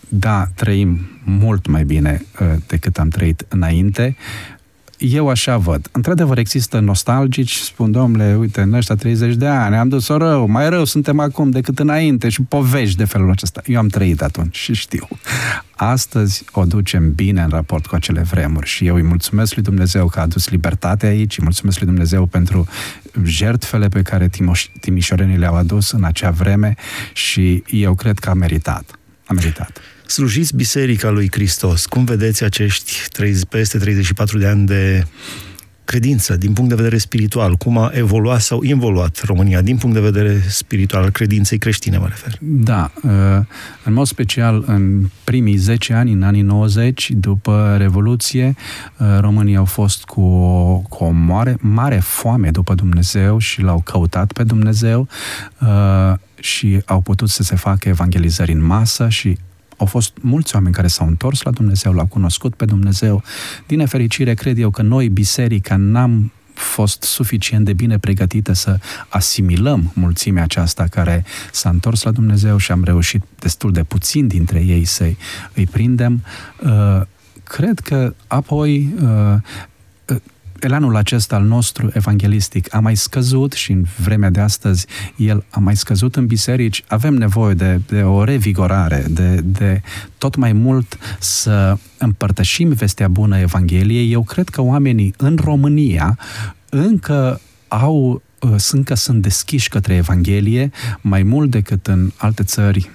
da, 0.10 0.46
trăim 0.56 1.10
mult 1.24 1.68
mai 1.68 1.84
bine 1.84 2.26
uh, 2.42 2.48
decât 2.68 2.98
am 2.98 3.10
trăit 3.10 3.46
înainte. 3.48 4.16
Eu 5.00 5.30
așa 5.30 5.58
văd. 5.58 5.90
Într-adevăr, 5.92 6.38
există 6.38 6.80
nostalgici, 6.80 7.56
spun, 7.56 7.92
domnule, 7.92 8.36
uite, 8.36 8.62
în 8.62 8.74
ăștia 8.74 8.96
30 8.96 9.36
de 9.36 9.48
ani 9.48 9.76
am 9.76 9.88
dus-o 9.88 10.18
rău, 10.18 10.48
mai 10.48 10.70
rău 10.70 10.86
suntem 10.86 11.20
acum 11.20 11.50
decât 11.50 11.80
înainte 11.80 12.30
și 12.30 12.42
povești 12.42 12.98
de 12.98 13.06
felul 13.06 13.32
acesta. 13.32 13.62
Eu 13.66 13.78
am 13.80 13.88
trăit 13.88 14.22
atunci 14.22 14.58
și 14.58 14.74
știu. 14.74 15.08
Astăzi 15.76 16.44
o 16.52 16.66
ducem 16.66 17.14
bine 17.14 17.42
în 17.42 17.50
raport 17.50 17.86
cu 17.86 17.96
acele 17.96 18.22
vremuri 18.22 18.68
și 18.68 18.86
eu 18.86 18.96
îi 18.96 19.04
mulțumesc 19.04 19.54
lui 19.54 19.64
Dumnezeu 19.64 20.08
că 20.08 20.20
a 20.20 20.22
adus 20.22 20.50
libertate 20.50 21.06
aici, 21.06 21.38
îi 21.38 21.44
mulțumesc 21.44 21.78
lui 21.80 21.88
Dumnezeu 21.88 22.26
pentru 22.26 22.68
jertfele 23.24 23.88
pe 23.88 24.02
care 24.02 24.30
timișorenii 24.80 25.38
le-au 25.38 25.56
adus 25.56 25.92
în 25.92 26.04
acea 26.04 26.30
vreme 26.30 26.76
și 27.14 27.64
eu 27.68 27.94
cred 27.96 28.20
că 28.20 28.30
a 28.30 28.34
meritat. 28.34 29.00
A 29.26 29.34
meritat 29.34 29.82
slujiți 30.10 30.56
Biserica 30.56 31.10
lui 31.10 31.28
Hristos. 31.32 31.86
Cum 31.86 32.04
vedeți 32.04 32.44
acești 32.44 32.94
30, 33.12 33.46
peste 33.50 33.78
34 33.78 34.38
de 34.38 34.48
ani 34.48 34.66
de 34.66 35.04
credință, 35.84 36.38
din 36.38 36.54
punct 36.54 36.70
de 36.70 36.76
vedere 36.76 36.98
spiritual, 36.98 37.56
cum 37.56 37.78
a 37.78 37.92
evoluat 37.94 38.42
sau 38.42 38.64
involuat 38.64 39.22
România, 39.26 39.62
din 39.62 39.78
punct 39.78 39.96
de 39.96 40.02
vedere 40.02 40.42
spiritual, 40.48 41.04
al 41.04 41.10
credinței 41.10 41.58
creștine, 41.58 41.98
mă 41.98 42.08
refer. 42.08 42.38
Da, 42.40 42.92
uh, 43.04 43.12
în 43.84 43.94
mod 43.94 44.08
special 44.08 44.64
în 44.68 45.10
primii 45.24 45.56
10 45.56 45.94
ani, 45.94 46.12
în 46.12 46.24
anii 46.24 46.42
90, 46.42 47.12
după 47.12 47.76
Revoluție, 47.78 48.56
uh, 48.98 49.08
românii 49.20 49.56
au 49.56 49.66
fost 49.66 50.04
cu 50.04 50.22
o, 50.22 50.78
cu 50.78 51.04
o 51.04 51.10
mare, 51.10 51.58
mare 51.60 52.00
foame 52.00 52.50
după 52.50 52.74
Dumnezeu 52.74 53.38
și 53.38 53.62
l-au 53.62 53.82
căutat 53.86 54.32
pe 54.32 54.44
Dumnezeu 54.44 55.08
uh, 55.62 56.14
și 56.40 56.82
au 56.86 57.02
putut 57.02 57.30
să 57.30 57.44
se 57.44 57.56
facă 57.56 57.90
evangelizări 57.90 58.52
în 58.52 58.66
masă 58.66 59.10
și 59.10 59.38
Au 59.80 59.86
fost 59.86 60.12
mulți 60.22 60.56
oameni 60.56 60.74
care 60.74 60.88
s-au 60.88 61.08
întors 61.08 61.42
la 61.42 61.52
Dumnezeu, 61.52 61.94
l-au 61.94 62.06
cunoscut 62.06 62.56
pe 62.56 62.66
Dumnezeu. 62.66 63.24
Din 63.68 63.78
nefericire, 63.78 64.34
cred 64.34 64.58
eu 64.58 64.70
că 64.70 64.82
noi, 64.82 65.10
biserica, 65.10 65.76
n-am 65.76 66.32
fost 66.54 67.04
suficient 67.04 67.66
de 67.66 67.74
bine 67.74 67.98
pregătită 67.98 68.54
să 68.54 68.80
asimilăm 69.10 69.92
mulțimea 69.94 70.44
aceasta 70.44 70.84
care 70.84 71.26
s-a 71.52 71.70
întors 71.70 72.04
la 72.04 72.12
Dumnezeu 72.12 72.58
și 72.58 72.72
am 72.72 72.84
reușit 72.84 73.24
destul 73.40 73.72
de 73.72 73.84
puțin 73.84 74.28
dintre 74.28 74.60
ei 74.60 74.86
să 74.86 75.04
îi 75.54 75.66
prindem. 75.66 76.24
Uh, 76.64 77.02
cred 77.44 77.80
că 77.80 78.14
apoi 78.28 78.94
uh, 79.02 79.36
elanul 80.62 80.96
acesta 80.96 81.36
al 81.36 81.44
nostru 81.44 81.90
evanghelistic 81.94 82.76
a 82.76 82.80
mai 82.80 82.96
scăzut 82.96 83.52
și 83.52 83.72
în 83.72 83.86
vremea 83.98 84.30
de 84.30 84.40
astăzi 84.40 84.86
el 85.16 85.46
a 85.50 85.60
mai 85.60 85.76
scăzut 85.76 86.16
în 86.16 86.26
biserici. 86.26 86.84
Avem 86.88 87.14
nevoie 87.14 87.54
de, 87.54 87.82
de 87.88 88.02
o 88.02 88.24
revigorare, 88.24 89.06
de, 89.10 89.36
de 89.36 89.82
tot 90.18 90.36
mai 90.36 90.54
mult 90.54 90.98
să 91.20 91.78
împărtășim 91.98 92.70
vestea 92.70 93.08
bună 93.08 93.40
Evangheliei. 93.40 94.12
Eu 94.12 94.24
cred 94.24 94.50
că 94.50 94.62
oamenii 94.62 95.14
în 95.18 95.38
România 95.44 96.18
încă 96.70 97.42
au 97.68 98.22
uh, 98.40 98.56
încă 98.72 98.94
sunt 98.94 99.22
deschiși 99.22 99.70
către 99.70 99.96
Evanghelie 99.96 100.72
mai 101.02 101.24
mult 101.24 101.50
decât 101.50 101.88
în 101.88 102.12
alte 102.18 102.44
țări 102.44 102.90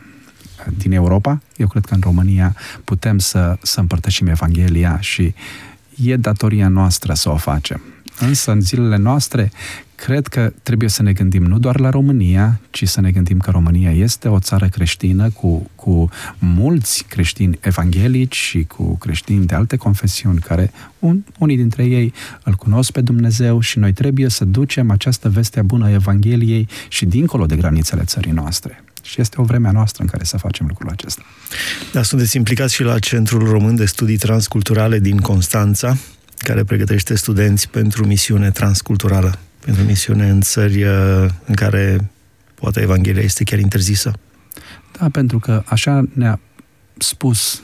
din 0.77 0.93
Europa. 0.93 1.41
Eu 1.57 1.67
cred 1.67 1.85
că 1.85 1.95
în 1.95 2.01
România 2.03 2.57
putem 2.85 3.19
să, 3.19 3.57
să 3.63 3.81
împărtășim 3.81 4.27
Evanghelia 4.27 5.01
și 5.01 5.35
e 6.03 6.17
datoria 6.17 6.69
noastră 6.69 7.15
să 7.15 7.31
o 7.31 7.37
facem. 7.37 7.81
Însă, 8.19 8.51
în 8.51 8.61
zilele 8.61 8.97
noastre, 8.97 9.53
cred 9.95 10.27
că 10.27 10.53
trebuie 10.63 10.89
să 10.89 11.03
ne 11.03 11.13
gândim 11.13 11.43
nu 11.43 11.59
doar 11.59 11.81
la 11.81 11.91
România, 11.91 12.61
ci 12.71 12.89
să 12.89 13.01
ne 13.01 13.11
gândim 13.11 13.39
că 13.39 13.51
România 13.51 13.91
este 13.91 14.29
o 14.29 14.39
țară 14.39 14.69
creștină 14.69 15.31
cu, 15.31 15.71
cu 15.75 16.09
mulți 16.39 17.05
creștini 17.09 17.59
evanghelici 17.61 18.37
și 18.37 18.65
cu 18.65 18.97
creștini 18.97 19.47
de 19.47 19.55
alte 19.55 19.77
confesiuni 19.77 20.39
care 20.39 20.73
un, 20.99 21.25
unii 21.39 21.57
dintre 21.57 21.85
ei 21.85 22.13
îl 22.43 22.53
cunosc 22.53 22.91
pe 22.91 23.01
Dumnezeu 23.01 23.61
și 23.61 23.79
noi 23.79 23.93
trebuie 23.93 24.29
să 24.29 24.45
ducem 24.45 24.91
această 24.91 25.29
veste 25.29 25.63
bună 25.63 25.85
a 25.85 25.91
Evangheliei 25.91 26.69
și 26.89 27.07
dincolo 27.07 27.47
de 27.47 27.57
granițele 27.57 28.03
țării 28.05 28.33
noastre. 28.33 28.85
Și 29.05 29.21
este 29.21 29.41
o 29.41 29.45
vreme 29.45 29.69
a 29.69 29.71
noastră 29.71 30.03
în 30.03 30.09
care 30.09 30.25
să 30.25 30.37
facem 30.37 30.67
lucrul 30.67 30.91
acesta. 30.91 31.23
Da, 31.93 32.03
sunteți 32.03 32.37
implicați 32.37 32.75
și 32.75 32.83
la 32.83 32.99
Centrul 32.99 33.49
Român 33.49 33.75
de 33.75 33.85
Studii 33.85 34.17
Transculturale 34.17 34.99
din 34.99 35.19
Constanța, 35.19 35.97
care 36.39 36.65
pregătește 36.65 37.15
studenți 37.15 37.69
pentru 37.69 38.07
misiune 38.07 38.51
transculturală, 38.51 39.39
pentru 39.65 39.83
misiune 39.83 40.29
în 40.29 40.41
țări 40.41 40.85
uh, 40.85 41.27
în 41.45 41.55
care 41.55 42.11
poate 42.55 42.81
Evanghelia 42.81 43.23
este 43.23 43.45
chiar 43.45 43.59
interzisă. 43.59 44.13
Da, 44.99 45.09
pentru 45.09 45.39
că 45.39 45.63
așa 45.67 46.05
ne-a 46.13 46.41
spus 46.99 47.63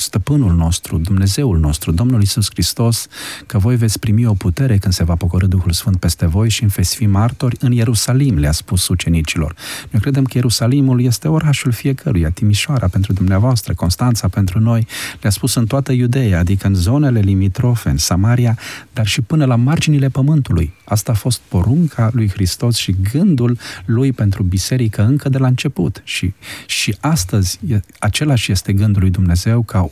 stăpânul 0.00 0.54
nostru, 0.54 0.98
Dumnezeul 0.98 1.58
nostru, 1.58 1.92
Domnul 1.92 2.22
Isus 2.22 2.46
Hristos, 2.50 3.06
că 3.46 3.58
voi 3.58 3.76
veți 3.76 3.98
primi 3.98 4.26
o 4.26 4.34
putere 4.34 4.76
când 4.76 4.94
se 4.94 5.04
va 5.04 5.14
pocori 5.14 5.48
Duhul 5.48 5.72
Sfânt 5.72 5.96
peste 5.96 6.26
voi 6.26 6.48
și 6.48 6.66
veți 6.66 6.96
fi 6.96 7.06
martori 7.06 7.56
în 7.60 7.72
Ierusalim, 7.72 8.38
le-a 8.38 8.52
spus 8.52 8.88
ucenicilor. 8.88 9.54
Noi 9.90 10.00
credem 10.00 10.24
că 10.24 10.32
Ierusalimul 10.34 11.02
este 11.02 11.28
orașul 11.28 11.72
fiecăruia, 11.72 12.30
Timișoara 12.30 12.88
pentru 12.88 13.12
dumneavoastră, 13.12 13.74
Constanța 13.74 14.28
pentru 14.28 14.60
noi, 14.60 14.86
le-a 15.20 15.30
spus 15.30 15.54
în 15.54 15.66
toată 15.66 15.92
Iudeea, 15.92 16.38
adică 16.38 16.66
în 16.66 16.74
zonele 16.74 17.20
limitrofe, 17.20 17.88
în 17.88 17.96
Samaria, 17.96 18.58
dar 18.92 19.06
și 19.06 19.20
până 19.20 19.44
la 19.44 19.56
marginile 19.56 20.08
pământului. 20.08 20.74
Asta 20.84 21.12
a 21.12 21.14
fost 21.14 21.40
porunca 21.48 22.10
lui 22.12 22.28
Hristos 22.28 22.76
și 22.76 22.94
gândul 23.12 23.58
lui 23.84 24.12
pentru 24.12 24.42
biserică 24.42 25.02
încă 25.02 25.28
de 25.28 25.38
la 25.38 25.46
început. 25.46 26.00
Și, 26.04 26.34
și 26.66 26.96
astăzi 27.00 27.58
același 27.98 28.52
este 28.52 28.72
gândul 28.72 29.00
lui 29.00 29.10
Dumnezeu 29.10 29.62
ca 29.62 29.85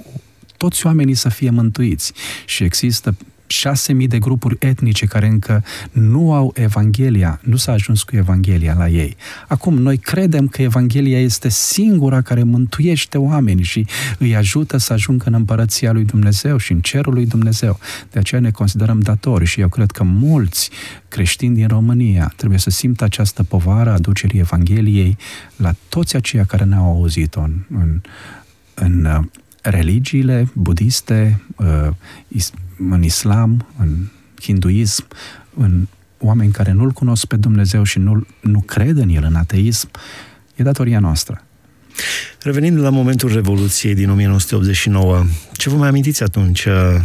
toți 0.56 0.86
oamenii 0.86 1.14
să 1.14 1.28
fie 1.28 1.50
mântuiți. 1.50 2.12
Și 2.44 2.64
există 2.64 3.14
șase 3.46 3.92
mii 3.92 4.06
de 4.06 4.18
grupuri 4.18 4.56
etnice 4.58 5.06
care 5.06 5.26
încă 5.26 5.64
nu 5.90 6.32
au 6.32 6.52
Evanghelia, 6.54 7.40
nu 7.42 7.56
s-a 7.56 7.72
ajuns 7.72 8.02
cu 8.02 8.16
Evanghelia 8.16 8.74
la 8.78 8.88
ei. 8.88 9.16
Acum, 9.48 9.74
noi 9.74 9.96
credem 9.98 10.46
că 10.46 10.62
Evanghelia 10.62 11.20
este 11.20 11.48
singura 11.48 12.20
care 12.20 12.42
mântuiește 12.42 13.18
oamenii 13.18 13.64
și 13.64 13.86
îi 14.18 14.36
ajută 14.36 14.76
să 14.76 14.92
ajungă 14.92 15.24
în 15.26 15.34
împărăția 15.34 15.92
lui 15.92 16.04
Dumnezeu 16.04 16.56
și 16.56 16.72
în 16.72 16.80
cerul 16.80 17.14
lui 17.14 17.26
Dumnezeu. 17.26 17.78
De 18.10 18.18
aceea 18.18 18.40
ne 18.40 18.50
considerăm 18.50 19.00
datori 19.00 19.44
și 19.44 19.60
eu 19.60 19.68
cred 19.68 19.90
că 19.90 20.02
mulți 20.02 20.70
creștini 21.08 21.54
din 21.54 21.68
România 21.68 22.32
trebuie 22.36 22.58
să 22.58 22.70
simtă 22.70 23.04
această 23.04 23.42
povară 23.42 23.90
a 23.90 23.92
aducerii 23.92 24.40
Evangheliei 24.40 25.16
la 25.56 25.74
toți 25.88 26.16
aceia 26.16 26.44
care 26.44 26.64
ne-au 26.64 26.84
auzit-o 26.84 27.40
în, 27.40 27.54
în, 27.70 28.00
în 28.74 29.28
religiile 29.64 30.48
budiste, 30.52 31.42
uh, 31.56 31.88
în 32.90 33.02
islam, 33.02 33.66
în 33.78 33.96
hinduism, 34.40 35.06
în 35.56 35.86
oameni 36.18 36.52
care 36.52 36.72
nu-L 36.72 36.90
cunosc 36.90 37.24
pe 37.26 37.36
Dumnezeu 37.36 37.82
și 37.82 37.98
nu, 37.98 38.26
nu 38.40 38.60
cred 38.60 38.96
în 38.96 39.08
El, 39.08 39.24
în 39.24 39.34
ateism, 39.34 39.90
e 40.56 40.62
datoria 40.62 40.98
noastră. 40.98 41.44
Revenind 42.42 42.78
la 42.78 42.90
momentul 42.90 43.32
Revoluției 43.32 43.94
din 43.94 44.10
1989, 44.10 45.24
ce 45.52 45.68
vă 45.68 45.76
mai 45.76 45.88
amintiți 45.88 46.22
atunci? 46.22 46.64
Uh, 46.64 47.00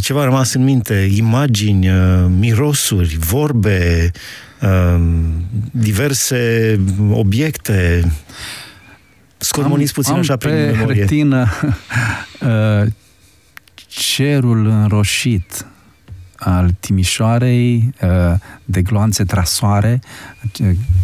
ce 0.00 0.12
v-a 0.12 0.24
rămas 0.24 0.52
în 0.52 0.64
minte? 0.64 0.94
Imagini, 1.14 1.88
uh, 1.88 2.26
mirosuri, 2.38 3.16
vorbe, 3.18 4.10
diverse 5.70 6.80
obiecte? 7.10 8.12
Scormoniți 9.42 9.92
puțin 9.92 10.12
am 10.12 10.18
așa 10.18 10.36
pe 10.36 10.48
prin 10.48 10.76
memorie. 10.76 11.00
retină 11.00 11.48
uh, 12.40 12.86
cerul 13.86 14.66
înroșit 14.66 15.66
al 16.36 16.70
Timișoarei 16.80 17.94
uh, 18.02 18.34
de 18.64 18.82
gloanțe 18.82 19.24
trasoare. 19.24 20.00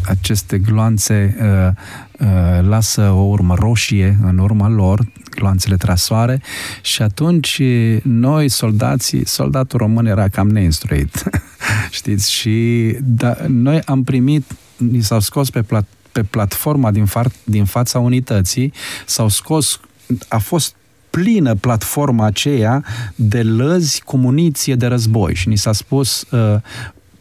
Aceste 0.04 0.58
gloanțe 0.58 1.36
uh, 1.40 2.28
lasă 2.68 3.10
o 3.10 3.22
urmă 3.22 3.54
roșie 3.54 4.18
în 4.22 4.38
urma 4.38 4.68
lor, 4.68 5.06
gloanțele 5.30 5.76
trasoare 5.76 6.42
și 6.82 7.02
atunci 7.02 7.62
noi, 8.02 8.48
soldații, 8.48 9.26
soldatul 9.26 9.78
român 9.78 10.06
era 10.06 10.28
cam 10.28 10.48
neinstruit, 10.48 11.22
știți, 11.90 12.32
și 12.32 12.96
da, 13.00 13.36
noi 13.46 13.80
am 13.80 14.04
primit, 14.04 14.44
ni 14.76 15.00
s-au 15.00 15.20
scos 15.20 15.50
pe 15.50 15.62
plat, 15.62 15.86
pe 16.18 16.24
platforma 16.24 16.90
din, 16.90 17.06
fa- 17.06 17.44
din 17.44 17.64
fața 17.64 17.98
unității, 17.98 18.72
s-au 19.06 19.28
scos, 19.28 19.80
a 20.28 20.38
fost 20.38 20.74
plină 21.10 21.54
platforma 21.54 22.24
aceea 22.24 22.84
de 23.14 23.42
lăzi 23.42 24.02
cu 24.02 24.16
muniție 24.16 24.74
de 24.74 24.86
război 24.86 25.34
și 25.34 25.48
ni 25.48 25.56
s-a 25.56 25.72
spus 25.72 26.26
uh, 26.30 26.56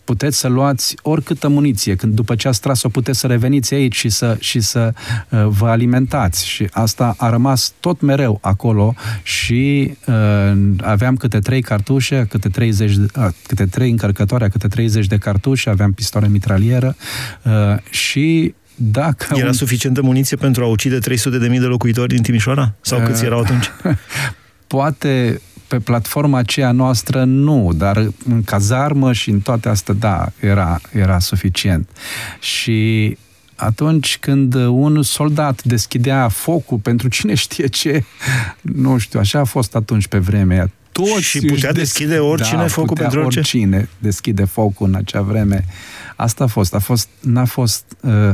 puteți 0.08 0.38
să 0.38 0.48
luați 0.48 0.96
oricâtă 1.02 1.48
muniție, 1.48 1.96
când 1.96 2.14
după 2.14 2.36
ce 2.36 2.48
ați 2.48 2.62
tras-o 2.62 2.90
puteți 2.90 3.20
să 3.20 3.28
reveniți 3.28 3.74
aici 3.74 3.96
și 3.96 4.10
să, 4.10 4.38
și 4.40 4.60
să 4.60 4.94
uh, 5.30 5.46
vă 5.48 5.68
alimentați. 5.68 6.48
Și 6.48 6.68
asta 6.72 7.16
a 7.18 7.30
rămas 7.30 7.74
tot 7.80 8.02
mereu 8.02 8.40
acolo 8.42 8.94
și 9.24 9.94
uh, 10.06 10.52
aveam 10.82 11.16
câte 11.16 11.40
trei 11.40 11.62
cartușe, 11.62 12.26
câte 12.30 12.50
30, 12.50 12.96
uh, 12.96 13.06
câte 13.48 13.66
trei 13.66 13.90
încărcătoare, 13.90 14.50
câte 14.50 14.68
30 14.68 15.08
de 15.08 15.18
cartușe, 15.18 15.70
aveam 15.70 15.92
pistoare 15.92 16.28
mitralieră 16.28 16.96
uh, 17.44 17.52
și 17.90 18.54
dacă 18.80 19.28
Era 19.36 19.48
un... 19.48 19.54
suficientă 19.54 20.02
muniție 20.02 20.38
pentru 20.38 20.64
a 20.64 20.68
ucide 20.68 21.00
300.000 21.00 21.40
de 21.40 21.58
locuitori 21.58 22.14
din 22.14 22.24
Timișoara? 22.24 22.74
Sau 22.82 23.02
câți 23.02 23.26
erau 23.26 23.40
atunci? 23.40 23.72
Poate 24.68 25.42
pe 25.68 25.80
platforma 25.80 26.38
aceea 26.38 26.72
noastră 26.72 27.24
nu, 27.24 27.72
dar 27.76 27.98
în 28.28 28.44
cazarmă 28.44 29.14
și 29.14 29.30
în 29.30 29.40
toate 29.40 29.70
astea, 29.70 29.94
da, 29.94 30.30
era, 30.40 30.82
era 30.92 31.20
suficient. 31.20 31.90
Și 32.40 33.18
atunci 33.56 34.18
când 34.18 34.54
un 34.54 35.02
soldat 35.02 35.64
deschidea 35.64 36.28
focul 36.28 36.78
pentru 36.78 37.08
cine 37.08 37.34
știe 37.34 37.68
ce, 37.68 38.04
nu 38.62 38.98
știu, 38.98 39.20
așa 39.20 39.40
a 39.40 39.44
fost 39.44 39.76
atunci 39.76 40.08
pe 40.08 40.18
vremea 40.18 40.72
toți 41.02 41.22
și 41.22 41.40
putea 41.40 41.72
deschide 41.72 42.18
oricine 42.18 42.62
da, 42.62 42.68
focul 42.68 42.98
pentru 42.98 43.20
orice? 43.20 43.40
oricine 43.40 43.90
deschide 44.00 44.44
focul 44.44 44.88
în 44.88 44.96
acea 44.96 45.22
vreme. 45.22 45.66
Asta 46.16 46.44
a 46.44 46.48
fost. 46.48 46.76
A 46.76 46.80
fost 46.80 47.08
n-a 47.20 47.46
fost... 47.46 47.84
Uh, 48.02 48.34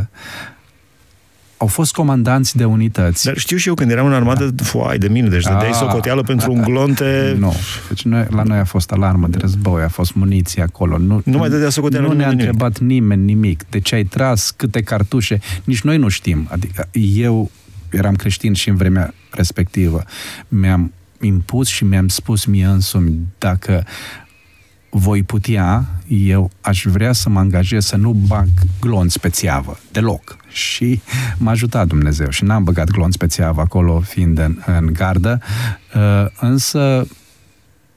au 1.58 1.70
fost 1.70 1.94
comandanți 1.94 2.58
de 2.58 2.66
unități. 2.66 3.26
Dar 3.26 3.38
știu 3.38 3.58
și 3.58 3.68
eu, 3.68 3.74
când 3.74 3.92
eram 3.92 4.06
în 4.06 4.14
armată, 4.14 4.46
da. 4.46 4.64
foai 4.64 4.98
de 4.98 5.08
mine, 5.08 5.28
deci 5.28 5.44
dădeai 5.44 5.70
ah. 5.70 5.76
socoteală 5.76 6.22
pentru 6.22 6.52
un 6.52 6.62
glonte... 6.62 7.36
Nu, 7.40 7.56
deci 7.88 8.04
noi, 8.04 8.26
la 8.30 8.44
noi 8.44 8.58
a 8.58 8.64
fost 8.64 8.92
alarmă 8.92 9.28
de 9.28 9.38
război, 9.38 9.84
a 9.84 9.88
fost 9.88 10.14
muniție 10.14 10.62
acolo. 10.62 10.98
Nu, 10.98 11.22
nu 11.26 11.38
mai 11.38 11.50
dădea 11.50 11.70
socoteală 11.70 12.08
Nu 12.08 12.14
ne-a 12.14 12.30
întrebat 12.30 12.80
nimeni 12.80 13.24
nimic. 13.24 13.64
De 13.70 13.80
ce 13.80 13.96
ai 13.96 14.04
tras, 14.04 14.54
câte 14.58 14.82
cartușe, 14.82 15.40
nici 15.64 15.82
noi 15.82 15.98
nu 15.98 16.08
știm. 16.08 16.48
Adică 16.52 16.88
eu 17.24 17.52
eram 17.90 18.16
creștin 18.16 18.54
și 18.54 18.70
în 18.70 18.76
vremea 18.76 19.14
respectivă. 19.32 20.04
Mi-am 20.48 20.92
impus 21.24 21.68
și 21.68 21.84
mi-am 21.84 22.08
spus 22.08 22.46
mie 22.46 22.66
însumi 22.66 23.20
dacă 23.38 23.86
voi 24.90 25.24
putea, 25.24 25.86
eu 26.08 26.52
aș 26.62 26.86
vrea 26.86 27.12
să 27.12 27.30
mă 27.30 27.40
angajez 27.40 27.86
să 27.86 27.96
nu 27.96 28.12
bag 28.12 28.48
glonț 28.80 29.16
pe 29.16 29.30
țeavă, 29.30 29.80
deloc. 29.92 30.38
Și 30.48 31.02
m-a 31.38 31.52
ajutat 31.52 31.88
Dumnezeu 31.88 32.30
și 32.30 32.44
n-am 32.44 32.64
băgat 32.64 32.90
glonț 32.90 33.16
pe 33.16 33.28
țeavă 33.28 33.62
acolo 33.62 34.00
fiind 34.00 34.38
în, 34.38 34.58
în 34.66 34.94
gardă, 34.94 35.42
uh, 35.96 36.26
însă 36.40 37.08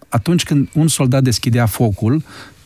atunci 0.09 0.43
când 0.43 0.69
un 0.73 0.89
soldat 0.89 1.23
deschidea 1.23 1.67
focul, 1.67 2.25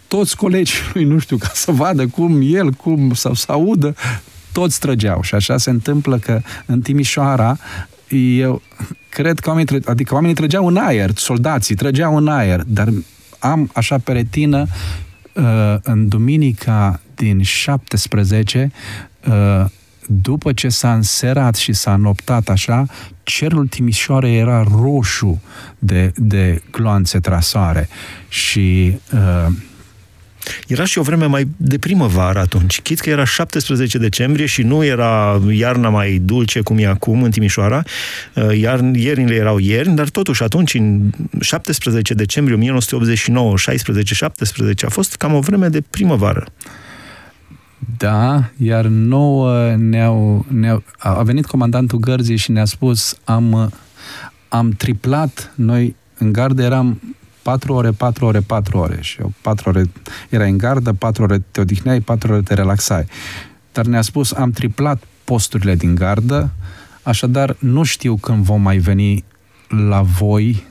toți 0.08 0.36
colegii 0.36 0.82
lui, 0.94 1.04
nu 1.04 1.18
știu, 1.18 1.36
ca 1.36 1.50
să 1.54 1.72
vadă 1.72 2.06
cum 2.06 2.40
el, 2.42 2.70
cum 2.70 3.14
sau 3.14 3.34
să 3.34 3.52
audă, 3.52 3.94
toți 4.52 4.80
trăgeau. 4.80 5.22
Și 5.22 5.34
așa 5.34 5.56
se 5.56 5.70
întâmplă 5.70 6.18
că 6.18 6.40
în 6.66 6.80
Timișoara 6.80 7.58
eu 8.16 8.62
cred 9.08 9.38
că 9.38 9.48
oamenii, 9.48 9.82
adică 9.84 10.14
oamenii 10.14 10.36
trăgeau 10.36 10.66
în 10.66 10.76
aer, 10.76 11.10
soldații 11.14 11.74
trăgeau 11.74 12.16
în 12.16 12.28
aer, 12.28 12.62
dar 12.66 12.88
am 13.38 13.70
așa 13.74 13.98
pe 13.98 14.12
retină 14.12 14.66
uh, 15.32 15.76
în 15.82 16.08
duminica 16.08 17.00
din 17.14 17.42
17 17.42 18.72
uh, 19.26 19.64
după 20.06 20.52
ce 20.52 20.68
s-a 20.68 20.94
înserat 20.94 21.54
și 21.54 21.72
s-a 21.72 21.96
noptat 21.96 22.48
așa, 22.48 22.86
cerul 23.22 23.66
Timișoare 23.66 24.32
era 24.32 24.62
roșu 24.62 25.42
de, 25.78 26.12
de 26.16 26.62
gloanțe 26.70 27.20
trasoare 27.20 27.88
și 28.28 28.98
uh, 29.12 29.52
era 30.66 30.84
și 30.84 30.98
o 30.98 31.02
vreme 31.02 31.26
mai 31.26 31.48
de 31.56 31.78
primăvară 31.78 32.38
atunci. 32.38 32.80
Chit 32.80 32.98
că 32.98 33.10
era 33.10 33.24
17 33.24 33.98
decembrie 33.98 34.46
și 34.46 34.62
nu 34.62 34.84
era 34.84 35.40
iarna 35.50 35.88
mai 35.88 36.20
dulce 36.24 36.60
cum 36.60 36.78
e 36.78 36.86
acum 36.86 37.22
în 37.22 37.30
Timișoara. 37.30 37.82
Uh, 38.34 38.58
iar 38.58 38.80
iernile 38.94 39.34
erau 39.34 39.58
ierni, 39.58 39.96
dar 39.96 40.08
totuși 40.08 40.42
atunci, 40.42 40.74
în 40.74 41.10
17 41.40 42.14
decembrie 42.14 42.56
1989, 42.56 43.54
16-17, 44.82 44.84
a 44.84 44.88
fost 44.88 45.16
cam 45.16 45.34
o 45.34 45.40
vreme 45.40 45.68
de 45.68 45.80
primăvară. 45.90 46.46
Da, 47.96 48.50
iar 48.56 48.84
nouă 48.84 49.74
ne-au, 49.76 50.46
ne-au, 50.48 50.82
a 50.98 51.22
venit 51.22 51.46
comandantul 51.46 51.98
gărzii 51.98 52.36
și 52.36 52.50
ne-a 52.50 52.64
spus 52.64 53.18
am, 53.24 53.72
am 54.48 54.70
triplat, 54.70 55.52
noi 55.54 55.96
în 56.18 56.32
gardă 56.32 56.62
eram 56.62 57.00
4 57.42 57.74
ore, 57.74 57.90
4 57.90 58.26
ore, 58.26 58.40
4 58.40 58.78
ore. 58.78 58.98
Și 59.00 59.20
eu 59.20 59.32
4 59.40 59.68
ore 59.68 59.90
era 60.28 60.44
în 60.44 60.58
gardă, 60.58 60.92
4 60.92 61.22
ore 61.22 61.42
te 61.50 61.60
odihneai, 61.60 62.00
4 62.00 62.32
ore 62.32 62.42
te 62.42 62.54
relaxai. 62.54 63.06
Dar 63.72 63.86
ne-a 63.86 64.02
spus, 64.02 64.32
am 64.32 64.50
triplat 64.50 65.02
posturile 65.24 65.74
din 65.74 65.94
gardă, 65.94 66.50
așadar 67.02 67.56
nu 67.58 67.82
știu 67.82 68.16
când 68.16 68.44
vom 68.44 68.62
mai 68.62 68.78
veni 68.78 69.24
la 69.68 70.02
voi, 70.02 70.66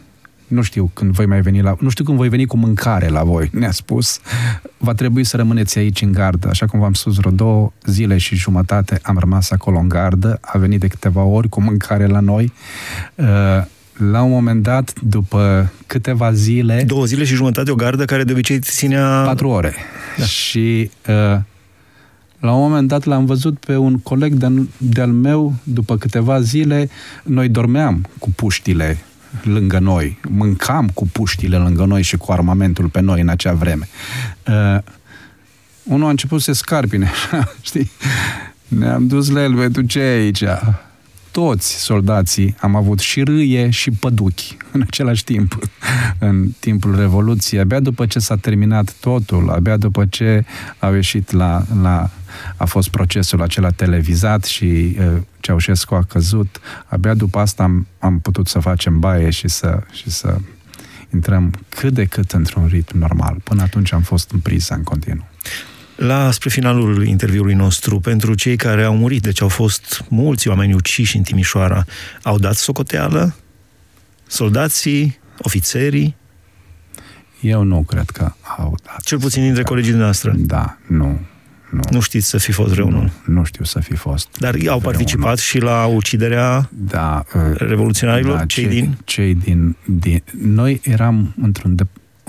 nu 0.48 0.62
știu 0.62 0.92
când 0.94 1.12
voi 1.12 1.26
mai 1.26 1.42
veni 1.42 1.62
la, 1.62 1.76
nu 1.80 1.90
știu 1.90 2.04
când 2.04 2.18
voi 2.18 2.30
veni 2.30 2.46
cu 2.46 2.58
mâncare 2.58 3.08
la 3.08 3.24
voi, 3.24 3.50
ne-a 3.60 3.72
spus. 3.72 4.20
Va 4.78 4.94
trebui 4.94 5.24
să 5.24 5.38
rămâneți 5.38 5.78
aici 5.78 6.02
în 6.02 6.12
gardă. 6.12 6.48
Așa 6.50 6.66
cum 6.66 6.80
v-am 6.80 6.94
spus, 6.94 7.16
vreo 7.16 7.32
două 7.32 7.72
zile 7.86 8.18
și 8.18 8.36
jumătate 8.36 9.00
am 9.04 9.18
rămas 9.18 9.52
acolo 9.52 9.78
în 9.78 9.88
gardă, 9.88 10.40
a 10.42 10.58
venit 10.58 10.80
de 10.80 10.88
câteva 10.88 11.24
ori 11.24 11.50
cu 11.50 11.62
mâncare 11.62 12.06
la 12.06 12.20
noi. 12.20 12.54
Uh, 14.00 14.08
la 14.12 14.22
un 14.22 14.30
moment 14.30 14.64
dat, 14.64 14.94
după 15.02 15.72
câteva 15.88 16.34
zile... 16.34 16.84
Două 16.84 17.06
zile 17.06 17.24
și 17.24 17.34
jumătate, 17.34 17.72
o 17.72 17.76
gardă 17.76 18.06
care 18.06 18.24
de 18.24 18.32
obicei 18.32 18.60
ținea... 18.60 19.22
Patru 19.26 19.50
ore. 19.50 19.76
Da. 20.18 20.24
Și 20.24 20.92
uh, 21.08 21.40
la 22.40 22.54
un 22.54 22.62
moment 22.62 22.88
dat 22.88 23.04
l-am 23.04 23.26
văzut 23.26 23.58
pe 23.58 23.76
un 23.76 23.98
coleg 23.98 24.34
de, 24.34 24.68
de-al 24.78 25.12
meu, 25.12 25.54
după 25.64 25.98
câteva 25.98 26.42
zile, 26.42 26.90
noi 27.24 27.50
dormeam 27.50 28.06
cu 28.20 28.32
puștile 28.32 28.98
lângă 29.44 29.80
noi, 29.80 30.20
mâncam 30.30 30.90
cu 30.94 31.08
puștile 31.08 31.58
lângă 31.58 31.86
noi 31.86 32.02
și 32.02 32.18
cu 32.18 32.32
armamentul 32.32 32.88
pe 32.88 33.00
noi 33.02 33.22
în 33.22 33.28
acea 33.28 33.54
vreme. 33.54 33.88
Uh, 34.48 34.82
unul 35.84 36.08
a 36.08 36.10
început 36.10 36.42
să 36.42 36.52
se 36.52 36.58
scarpine, 36.58 37.12
știi? 37.62 37.92
Ne-am 38.68 39.08
dus 39.08 39.30
la 39.30 39.44
el, 39.44 39.54
băi, 39.54 39.72
tu 39.72 39.82
ce 39.82 40.00
aici? 40.00 40.44
Toți 41.40 41.82
soldații 41.82 42.56
am 42.60 42.76
avut 42.76 43.00
și 43.00 43.24
râie 43.24 43.70
și 43.70 43.92
păduchi 43.92 44.58
în 44.72 44.82
același 44.82 45.24
timp, 45.24 45.60
în 46.20 46.48
timpul 46.60 46.96
Revoluției. 46.96 47.60
Abia 47.60 47.80
după 47.80 48.06
ce 48.06 48.20
s-a 48.20 48.36
terminat 48.36 48.94
totul, 49.00 49.50
abia 49.50 49.78
după 49.78 50.06
ce 50.06 50.46
au 50.80 50.94
ieșit 50.94 51.32
la, 51.32 51.64
la 51.82 52.10
a 52.56 52.66
fost 52.66 52.90
procesul 52.90 53.42
acela 53.42 53.70
televizat 53.70 54.44
și 54.44 54.66
uh, 55.00 55.22
Ceaușescu 55.40 55.96
a 55.96 56.04
căzut, 56.04 56.60
abia 56.86 57.14
după 57.14 57.40
asta 57.40 57.64
am, 57.64 57.88
am 58.00 58.20
putut 58.20 58.48
să 58.48 58.60
facem 58.60 59.00
baie 59.00 59.30
și 59.30 59.48
să, 59.48 59.80
și 59.92 60.10
să 60.10 60.38
intrăm 61.14 61.54
cât 61.70 61.94
de 61.94 62.06
cât 62.06 62.32
într-un 62.32 62.68
ritm 62.68 62.98
normal. 62.98 63.38
Până 63.44 63.62
atunci 63.62 63.94
am 63.94 64.02
fost 64.02 64.32
în 64.32 64.40
priză 64.40 64.74
în 64.74 64.84
continuu 64.84 65.28
la 66.00 66.32
spre 66.32 66.50
finalul 66.50 67.06
interviului 67.06 67.54
nostru, 67.54 68.00
pentru 68.00 68.34
cei 68.34 68.56
care 68.56 68.84
au 68.84 68.96
murit, 68.96 69.22
deci 69.22 69.42
au 69.42 69.48
fost 69.48 70.06
mulți 70.10 70.48
oameni 70.48 70.74
uciși 70.74 71.18
în 71.18 71.24
Timișoara, 71.24 71.86
au 72.24 72.40
dat 72.40 72.56
socoteală? 72.56 73.36
Soldații, 74.28 75.20
ofițerii? 75.38 76.16
Eu 77.42 77.64
nu 77.64 77.84
cred 77.84 78.10
că 78.10 78.32
au 78.58 78.78
dat. 78.84 79.02
Cel 79.02 79.20
puțin 79.20 79.44
dintre 79.44 79.64
colegii 79.64 79.94
noastre. 79.94 80.34
Da, 80.36 80.78
nu. 80.88 81.20
Nu. 81.70 81.82
nu 81.90 82.00
știți 82.00 82.28
să 82.28 82.38
fi 82.38 82.52
fost 82.52 82.74
vreunul. 82.74 83.12
Nu, 83.26 83.34
nu 83.34 83.44
știu 83.44 83.64
să 83.64 83.80
fi 83.80 83.96
fost. 83.96 84.38
Dar 84.38 84.56
au 84.68 84.80
participat 84.80 85.18
vreunul. 85.18 85.38
și 85.38 85.60
la 85.60 85.86
uciderea 85.86 86.70
da, 86.72 87.24
revoluționarilor, 87.58 88.38
da, 88.38 88.46
cei, 88.46 88.64
cei 88.64 88.74
din... 88.74 88.98
Cei 89.04 89.36
din, 89.36 89.76
din... 89.86 90.24
Noi 90.42 90.82
eram 90.84 91.34
într-un 91.42 91.76
de, 91.76 91.84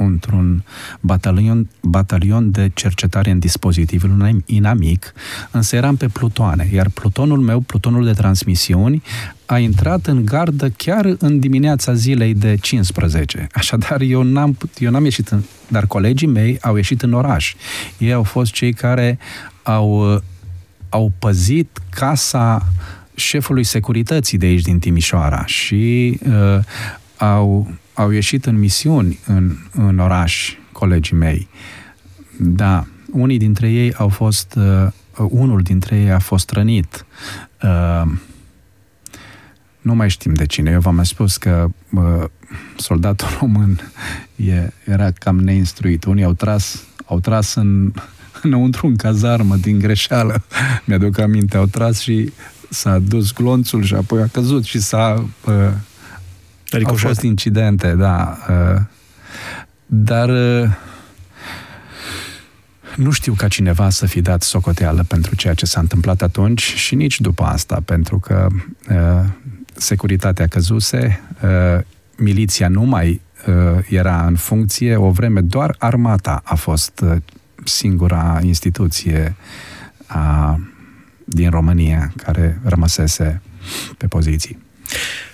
într-un 0.05 0.65
batalion, 1.01 1.69
batalion 1.83 2.51
de 2.51 2.71
cercetare 2.75 3.31
în 3.31 3.39
dispozitivul 3.39 4.43
inamic, 4.47 5.13
însă 5.51 5.77
eram 5.77 5.97
pe 5.97 6.09
plutoane, 6.09 6.69
iar 6.73 6.89
plutonul 6.89 7.39
meu, 7.39 7.61
plutonul 7.61 8.05
de 8.05 8.13
transmisiuni, 8.13 9.03
a 9.47 9.59
intrat 9.59 10.07
în 10.07 10.25
gardă 10.25 10.69
chiar 10.69 11.17
în 11.19 11.39
dimineața 11.39 11.95
zilei 11.95 12.35
de 12.35 12.57
15. 12.61 13.47
Așadar, 13.53 14.01
eu 14.01 14.23
n-am, 14.23 14.57
eu 14.79 14.91
n-am 14.91 15.05
ieșit 15.05 15.29
în... 15.29 15.43
Dar 15.69 15.87
colegii 15.87 16.29
mei 16.29 16.59
au 16.61 16.77
ieșit 16.77 17.03
în 17.03 17.13
oraș. 17.13 17.55
Ei 17.99 18.13
au 18.13 18.23
fost 18.23 18.53
cei 18.53 18.73
care 18.73 19.19
au, 19.63 20.23
au 20.89 21.13
păzit 21.19 21.79
casa 21.91 22.67
șefului 23.15 23.65
securității 23.65 24.39
de 24.39 24.47
aici 24.47 24.63
din 24.63 24.79
Timișoara 24.79 25.47
și 25.47 26.19
uh, 26.27 26.59
au 27.17 27.71
au 28.01 28.11
ieșit 28.11 28.47
în 28.47 28.59
misiuni 28.59 29.19
în, 29.27 29.57
în 29.73 29.99
oraș, 29.99 30.55
colegii 30.73 31.17
mei. 31.17 31.49
Da, 32.39 32.87
unii 33.13 33.39
dintre 33.39 33.71
ei 33.71 33.95
au 33.95 34.09
fost, 34.09 34.55
uh, 34.57 35.27
unul 35.29 35.63
dintre 35.63 35.97
ei 35.97 36.11
a 36.11 36.19
fost 36.19 36.51
rănit. 36.51 37.07
Uh, 37.63 38.11
nu 39.81 39.95
mai 39.95 40.11
știm 40.11 40.35
de 40.35 40.47
cine. 40.47 40.71
Eu 40.71 40.81
v-am 40.81 40.95
mai 40.95 41.07
spus 41.07 41.37
că 41.37 41.71
uh, 41.91 42.25
soldatul 42.77 43.29
român 43.41 43.81
e, 44.37 44.73
era 44.85 45.11
cam 45.11 45.39
neinstruit. 45.39 46.05
Unii 46.05 46.25
au 46.25 46.33
tras, 46.33 46.85
au 47.07 47.21
tras 47.21 47.55
în, 47.55 47.93
înăuntru 48.43 48.87
în 48.87 48.97
cazarmă 48.97 49.57
din 49.57 49.79
greșeală. 49.79 50.43
Mi-aduc 50.85 51.19
aminte, 51.19 51.57
au 51.57 51.67
tras 51.67 51.99
și 51.99 52.33
s-a 52.71 52.99
dus 52.99 53.33
glonțul 53.33 53.83
și 53.83 53.95
apoi 53.95 54.23
a 54.23 54.27
căzut 54.27 54.65
și 54.65 54.81
s-a 54.81 55.29
uh, 55.47 55.55
Ricoșat. 56.71 57.03
Au 57.03 57.09
fost 57.09 57.23
incidente, 57.23 57.95
da. 57.95 58.39
Uh, 58.49 58.81
dar 59.87 60.29
uh, 60.29 60.69
nu 62.97 63.11
știu 63.11 63.33
ca 63.33 63.49
cineva 63.49 63.91
să 63.91 64.07
fi 64.07 64.21
dat 64.21 64.43
socoteală 64.43 65.05
pentru 65.09 65.35
ceea 65.35 65.55
ce 65.55 65.67
s-a 65.67 65.81
întâmplat 65.81 66.23
atunci 66.23 66.63
și 66.63 66.95
nici 66.95 67.21
după 67.21 67.43
asta, 67.43 67.83
pentru 67.85 68.19
că 68.19 68.47
uh, 68.91 69.25
securitatea 69.75 70.47
căzuse, 70.47 71.21
miliția 72.17 72.69
nu 72.69 72.83
mai 72.83 73.21
era 73.89 74.27
în 74.27 74.37
funcție, 74.37 74.97
o 74.97 75.11
vreme 75.11 75.41
doar 75.41 75.75
armata 75.79 76.41
a 76.45 76.55
fost 76.55 77.05
singura 77.65 78.41
instituție 78.43 79.37
a, 80.07 80.61
din 81.25 81.51
România 81.51 82.13
care 82.17 82.61
rămăsese 82.65 83.41
pe 83.97 84.07
poziții. 84.07 84.59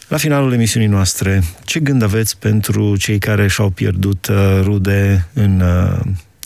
La 0.09 0.17
finalul 0.17 0.53
emisiunii 0.53 0.89
noastre, 0.89 1.43
ce 1.65 1.81
gând 1.81 2.03
aveți 2.03 2.39
pentru 2.39 2.97
cei 2.97 3.19
care 3.19 3.49
și-au 3.49 3.71
pierdut 3.71 4.27
uh, 4.27 4.61
rude 4.63 5.29
în 5.33 5.61
uh, 5.61 6.01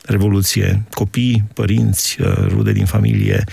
Revoluție? 0.05 0.83
Copii, 0.91 1.45
părinți, 1.55 2.21
uh, 2.21 2.47
rude 2.49 2.73
din 2.73 2.85
familie? 2.85 3.45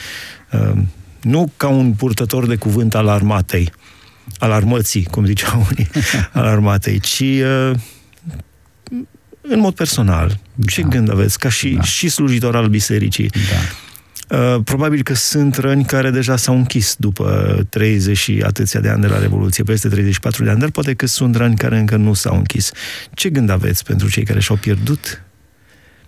Uh, 0.51 0.77
nu 1.21 1.51
ca 1.57 1.67
un 1.67 1.93
purtător 1.93 2.47
de 2.47 2.55
cuvânt 2.55 2.95
al 2.95 3.07
armatei, 3.07 3.71
al 4.39 4.51
armății, 4.51 5.03
cum 5.03 5.25
ziceau 5.25 5.67
unii, 5.71 5.89
al 6.33 6.45
armatei, 6.45 6.99
ci 6.99 7.19
uh, 7.19 7.71
în 9.41 9.59
mod 9.59 9.75
personal. 9.75 10.39
Ce 10.67 10.81
da. 10.81 10.87
gând 10.87 11.11
aveți? 11.11 11.39
Ca 11.39 11.49
și, 11.49 11.69
da. 11.69 11.81
și 11.81 12.09
slujitor 12.09 12.55
al 12.55 12.67
bisericii. 12.67 13.29
Da 13.29 13.35
Uh, 13.35 13.86
probabil 14.63 15.03
că 15.03 15.13
sunt 15.13 15.55
răni 15.55 15.83
care 15.85 16.09
deja 16.09 16.35
s-au 16.35 16.55
închis 16.55 16.95
după 16.99 17.59
30 17.69 18.17
și 18.17 18.43
atâția 18.45 18.79
de 18.79 18.89
ani 18.89 19.01
de 19.01 19.07
la 19.07 19.19
Revoluție, 19.19 19.63
peste 19.63 19.89
34 19.89 20.43
de 20.43 20.49
ani, 20.49 20.59
dar 20.59 20.69
poate 20.69 20.93
că 20.93 21.05
sunt 21.05 21.35
răni 21.35 21.55
care 21.55 21.77
încă 21.77 21.95
nu 21.95 22.13
s-au 22.13 22.35
închis. 22.35 22.71
Ce 23.13 23.29
gând 23.29 23.49
aveți 23.49 23.83
pentru 23.83 24.09
cei 24.09 24.23
care 24.23 24.39
și-au 24.39 24.57
pierdut 24.57 25.21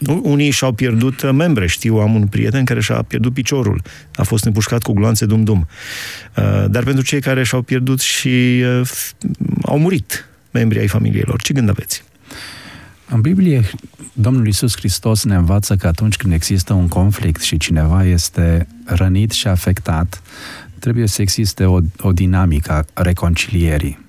Unii 0.07 0.49
și-au 0.49 0.71
pierdut 0.71 1.31
membre. 1.31 1.67
Știu, 1.67 1.95
am 1.95 2.15
un 2.15 2.27
prieten 2.27 2.65
care 2.65 2.81
și-a 2.81 3.01
pierdut 3.01 3.33
piciorul. 3.33 3.81
A 4.15 4.23
fost 4.23 4.45
împușcat 4.45 4.81
cu 4.81 4.93
gloanțe 4.93 5.25
dum-dum. 5.25 5.67
Uh, 6.35 6.65
dar 6.69 6.83
pentru 6.83 7.03
cei 7.03 7.21
care 7.21 7.43
și-au 7.43 7.61
pierdut 7.61 7.99
și 7.99 8.63
uh, 8.81 8.89
au 9.61 9.79
murit 9.79 10.29
membrii 10.51 10.81
ai 10.81 10.87
familiei 10.87 11.23
lor, 11.25 11.41
ce 11.41 11.53
gând 11.53 11.69
aveți? 11.69 12.03
În 13.11 13.21
Biblie, 13.21 13.63
Domnul 14.13 14.47
Isus 14.47 14.75
Hristos 14.75 15.23
ne 15.23 15.35
învață 15.35 15.75
că 15.75 15.87
atunci 15.87 16.15
când 16.15 16.33
există 16.33 16.73
un 16.73 16.87
conflict 16.87 17.41
și 17.41 17.57
cineva 17.57 18.03
este 18.03 18.67
rănit 18.85 19.31
și 19.31 19.47
afectat, 19.47 20.21
trebuie 20.79 21.07
să 21.07 21.21
existe 21.21 21.65
o, 21.65 21.79
o 21.99 22.11
dinamică 22.11 22.71
a 22.71 23.01
reconcilierii 23.01 23.99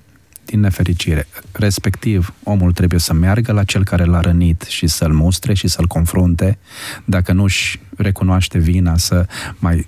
din 0.45 0.59
nefericire. 0.59 1.27
Respectiv, 1.51 2.33
omul 2.43 2.71
trebuie 2.71 2.99
să 2.99 3.13
meargă 3.13 3.51
la 3.51 3.63
cel 3.63 3.83
care 3.83 4.03
l-a 4.03 4.19
rănit 4.19 4.61
și 4.61 4.87
să-l 4.87 5.13
mustre 5.13 5.53
și 5.53 5.67
să-l 5.67 5.87
confrunte. 5.87 6.57
Dacă 7.05 7.33
nu 7.33 7.43
își 7.43 7.79
recunoaște 7.97 8.57
vina, 8.57 8.97
să 8.97 9.25
mai 9.59 9.87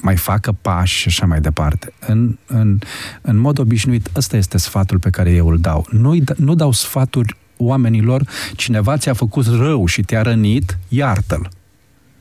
mai 0.00 0.16
facă 0.16 0.52
pași 0.52 0.98
și 0.98 1.08
așa 1.08 1.26
mai 1.26 1.40
departe. 1.40 1.92
În, 2.06 2.38
în, 2.46 2.78
în 3.20 3.36
mod 3.36 3.58
obișnuit, 3.58 4.10
ăsta 4.16 4.36
este 4.36 4.58
sfatul 4.58 4.98
pe 4.98 5.10
care 5.10 5.30
eu 5.30 5.48
îl 5.48 5.58
dau. 5.58 5.86
Nu, 5.90 6.18
nu 6.36 6.54
dau 6.54 6.72
sfaturi 6.72 7.36
oamenilor, 7.62 8.28
cineva 8.56 8.96
ți-a 8.96 9.12
făcut 9.12 9.46
rău 9.46 9.86
și 9.86 10.02
te-a 10.02 10.22
rănit, 10.22 10.78
iartă-l. 10.88 11.48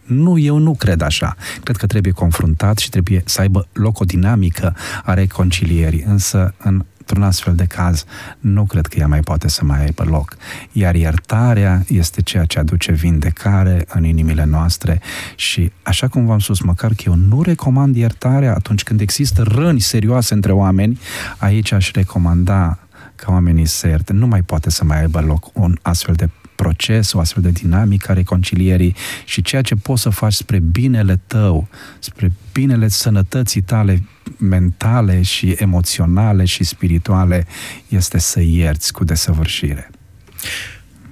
Nu, 0.05 0.37
eu 0.37 0.57
nu 0.57 0.75
cred 0.75 1.01
așa. 1.01 1.35
Cred 1.63 1.75
că 1.75 1.87
trebuie 1.87 2.13
confruntat 2.13 2.77
și 2.77 2.89
trebuie 2.89 3.21
să 3.25 3.41
aibă 3.41 3.67
loc 3.73 3.99
o 3.99 4.03
dinamică 4.03 4.75
a 5.03 5.13
reconcilierii. 5.13 6.03
Însă, 6.07 6.53
în 6.57 6.83
într-un 7.11 7.29
astfel 7.29 7.55
de 7.55 7.65
caz, 7.65 8.05
nu 8.39 8.65
cred 8.65 8.87
că 8.87 8.99
ea 8.99 9.07
mai 9.07 9.19
poate 9.19 9.47
să 9.47 9.65
mai 9.65 9.83
aibă 9.83 10.03
loc. 10.03 10.35
Iar 10.71 10.95
iertarea 10.95 11.83
este 11.87 12.21
ceea 12.21 12.45
ce 12.45 12.59
aduce 12.59 12.91
vindecare 12.91 13.85
în 13.87 14.03
inimile 14.03 14.45
noastre 14.45 15.01
și, 15.35 15.71
așa 15.83 16.07
cum 16.07 16.25
v-am 16.25 16.39
spus, 16.39 16.59
măcar 16.59 16.93
că 16.93 17.03
eu 17.05 17.15
nu 17.15 17.41
recomand 17.41 17.95
iertarea 17.95 18.55
atunci 18.55 18.83
când 18.83 19.01
există 19.01 19.41
răni 19.41 19.79
serioase 19.79 20.33
între 20.33 20.51
oameni, 20.51 20.99
aici 21.37 21.71
aș 21.71 21.91
recomanda 21.91 22.79
ca 23.25 23.31
oamenii 23.31 23.65
să 23.65 23.87
ierte. 23.87 24.13
Nu 24.13 24.27
mai 24.27 24.41
poate 24.41 24.69
să 24.69 24.83
mai 24.83 24.99
aibă 24.99 25.19
loc 25.19 25.49
un 25.53 25.77
astfel 25.81 26.15
de 26.15 26.29
proces, 26.55 27.13
o 27.13 27.19
astfel 27.19 27.43
de 27.43 27.49
dinamică 27.49 28.11
a 28.11 28.13
reconcilierii 28.13 28.95
și 29.25 29.41
ceea 29.41 29.61
ce 29.61 29.75
poți 29.75 30.01
să 30.01 30.09
faci 30.09 30.33
spre 30.33 30.59
binele 30.59 31.19
tău, 31.27 31.67
spre 31.99 32.31
binele 32.53 32.87
sănătății 32.87 33.61
tale 33.61 34.03
mentale 34.37 35.21
și 35.21 35.55
emoționale 35.57 36.45
și 36.45 36.63
spirituale, 36.63 37.47
este 37.87 38.17
să 38.17 38.41
ierți 38.41 38.93
cu 38.93 39.03
desăvârșire. 39.03 39.89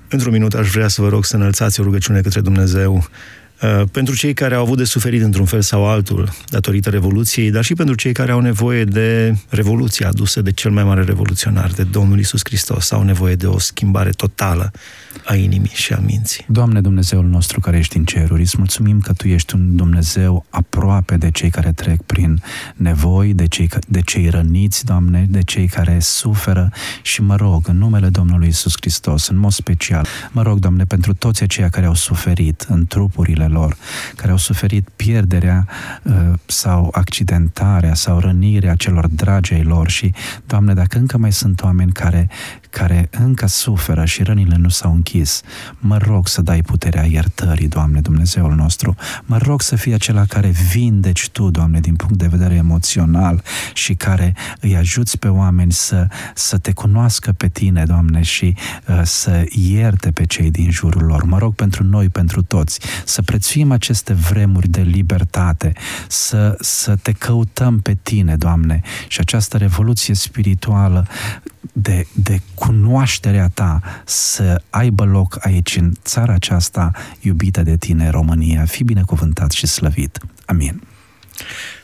Într-un 0.10 0.32
minut 0.32 0.54
aș 0.54 0.70
vrea 0.70 0.88
să 0.88 1.02
vă 1.02 1.10
rog 1.10 1.26
să 1.26 1.36
înălțați 1.36 1.80
o 1.80 1.84
rugăciune 1.84 2.22
către 2.22 2.42
Dumnezeu 2.42 2.96
Uh, 2.96 3.39
pentru 3.92 4.16
cei 4.16 4.34
care 4.34 4.56
au 4.56 4.62
avut 4.62 4.78
de 4.78 4.84
suferit 4.84 5.22
într-un 5.22 5.46
fel 5.46 5.62
sau 5.62 5.86
altul 5.86 6.30
datorită 6.50 6.90
Revoluției, 6.90 7.52
dar 7.52 7.64
și 7.64 7.74
pentru 7.74 7.96
cei 7.96 8.14
care 8.14 8.32
au 8.32 8.40
nevoie 8.40 8.84
de 8.84 9.36
revoluția 9.50 10.08
adusă 10.08 10.42
de 10.42 10.52
cel 10.52 10.72
mai 10.72 10.84
mare 10.84 11.04
revoluționar, 11.04 11.72
de 11.72 11.84
Domnul 11.84 12.20
Isus 12.20 12.42
Hristos, 12.44 12.92
au 12.92 13.04
nevoie 13.04 13.36
de 13.36 13.48
o 13.48 13.60
schimbare 13.60 14.10
totală 14.10 14.72
a 15.26 15.36
inimii 15.36 15.72
și 15.74 15.94
a 15.94 16.00
minții. 16.00 16.46
Doamne 16.48 16.82
Dumnezeul 16.82 17.26
nostru 17.26 17.60
care 17.60 17.78
ești 17.78 17.98
în 17.98 18.06
ceruri, 18.06 18.42
îți 18.42 18.56
mulțumim 18.58 19.00
că 19.00 19.14
Tu 19.14 19.28
ești 19.28 19.56
un 19.56 19.76
Dumnezeu 19.76 20.46
aproape 20.50 21.18
de 21.18 21.32
cei 21.32 21.50
care 21.50 21.72
trec 21.72 22.02
prin 22.02 22.42
nevoi, 22.76 23.34
de 23.34 23.48
cei, 23.48 23.70
de 23.88 24.02
cei 24.02 24.30
răniți, 24.30 24.86
Doamne, 24.86 25.26
de 25.30 25.42
cei 25.44 25.68
care 25.68 25.98
suferă 26.00 26.72
și 27.02 27.22
mă 27.22 27.36
rog, 27.36 27.68
în 27.68 27.78
numele 27.78 28.08
Domnului 28.10 28.48
Isus 28.48 28.74
Hristos, 28.80 29.28
în 29.28 29.38
mod 29.38 29.52
special, 29.52 30.08
mă 30.32 30.42
rog, 30.42 30.60
Doamne, 30.60 30.84
pentru 30.84 31.14
toți 31.14 31.44
aceia 31.44 31.70
care 31.70 31.86
au 31.86 31.96
suferit 31.96 32.66
în 32.70 32.86
trupurile 32.86 33.48
lor, 33.50 33.78
care 34.16 34.32
au 34.32 34.38
suferit 34.38 34.90
pierderea 34.96 35.68
uh, 36.04 36.14
sau 36.46 36.90
accidentarea 36.92 37.94
sau 37.94 38.20
rănirea 38.20 38.76
celor 38.76 39.08
dragi 39.08 39.54
ai 39.54 39.64
lor 39.64 39.90
și, 39.90 40.14
Doamne, 40.46 40.74
dacă 40.74 40.98
încă 40.98 41.18
mai 41.18 41.32
sunt 41.32 41.62
oameni 41.62 41.92
care, 41.92 42.30
care 42.70 43.10
încă 43.12 43.48
suferă 43.48 44.06
și 44.06 44.24
rănile 44.24 44.56
nu 44.56 44.70
s-au 44.70 44.94
închis, 44.94 45.42
mă 45.80 45.98
rog 45.98 46.28
să 46.28 46.42
dai 46.42 46.62
puterea 46.62 47.06
iertării, 47.06 47.68
Doamne, 47.68 48.00
Dumnezeul 48.00 48.56
nostru. 48.56 48.96
Mă 49.26 49.38
rog 49.38 49.62
să 49.62 49.76
fii 49.76 49.94
acela 49.94 50.26
care 50.26 50.54
vindeci 50.72 51.30
Tu, 51.30 51.50
Doamne, 51.50 51.80
din 51.80 51.96
punct 51.96 52.18
de 52.18 52.28
vedere 52.28 52.56
emoțional 52.56 53.44
și 53.74 53.94
care 53.94 54.36
îi 54.60 54.76
ajuți 54.76 55.18
pe 55.18 55.28
oameni 55.28 55.72
să, 55.72 56.08
să 56.36 56.58
te 56.58 56.72
cunoască 56.72 57.32
pe 57.32 57.48
Tine, 57.48 57.84
Doamne, 57.86 58.22
și 58.22 58.56
uh, 58.88 59.02
să 59.04 59.46
ierte 59.50 60.12
pe 60.12 60.26
cei 60.26 60.52
din 60.52 60.72
jurul 60.72 61.04
lor. 61.04 61.24
Mă 61.24 61.38
rog 61.38 61.56
pentru 61.56 61.84
noi, 61.84 62.10
pentru 62.10 62.42
toți, 62.42 62.80
să 63.06 63.22
prețuim 63.40 63.72
aceste 63.72 64.14
vremuri 64.14 64.68
de 64.68 64.82
libertate, 64.82 65.74
să, 66.08 66.56
să 66.60 66.96
te 66.96 67.12
căutăm 67.12 67.80
pe 67.80 67.98
Tine, 68.02 68.36
Doamne, 68.36 68.82
și 69.08 69.20
această 69.20 69.58
revoluție 69.58 70.14
spirituală 70.14 71.08
de, 71.74 72.08
de 72.14 72.42
cunoașterea 72.54 73.50
ta 73.54 73.82
să 74.06 74.62
aibă 74.70 75.04
loc 75.04 75.38
aici, 75.46 75.76
în 75.76 75.94
țara 76.04 76.34
aceasta 76.34 76.92
iubită 77.20 77.64
de 77.64 77.78
tine, 77.78 78.10
România. 78.10 78.66
Fi 78.66 78.84
binecuvântat 78.84 79.52
și 79.52 79.68
slăvit. 79.68 80.18
Amin. 80.46 80.82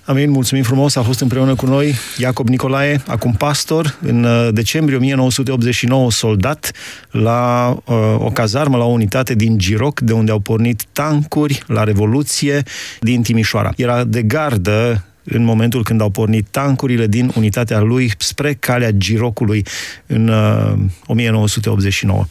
Amin, 0.07 0.29
mulțumim 0.29 0.63
frumos, 0.63 0.95
a 0.95 1.01
fost 1.01 1.19
împreună 1.19 1.55
cu 1.55 1.65
noi 1.65 1.95
Iacob 2.17 2.47
Nicolae, 2.47 3.01
acum 3.07 3.33
pastor, 3.33 3.97
în 4.01 4.23
uh, 4.23 4.49
decembrie 4.51 4.97
1989 4.97 6.11
soldat 6.11 6.71
la 7.11 7.69
uh, 7.85 7.95
o 8.17 8.29
cazarmă, 8.29 8.77
la 8.77 8.83
o 8.83 8.87
unitate 8.87 9.33
din 9.33 9.57
Giroc, 9.57 9.99
de 9.99 10.13
unde 10.13 10.31
au 10.31 10.39
pornit 10.39 10.83
tancuri 10.91 11.63
la 11.67 11.83
Revoluție 11.83 12.63
din 12.99 13.21
Timișoara. 13.21 13.71
Era 13.75 14.03
de 14.03 14.21
gardă 14.21 15.05
în 15.23 15.43
momentul 15.43 15.83
când 15.83 16.01
au 16.01 16.09
pornit 16.09 16.47
tancurile 16.51 17.07
din 17.07 17.31
unitatea 17.35 17.79
lui 17.79 18.11
spre 18.17 18.53
calea 18.53 18.91
Girocului 18.91 19.65
în 20.05 20.27
uh, 20.27 20.73
1989. 21.05 22.25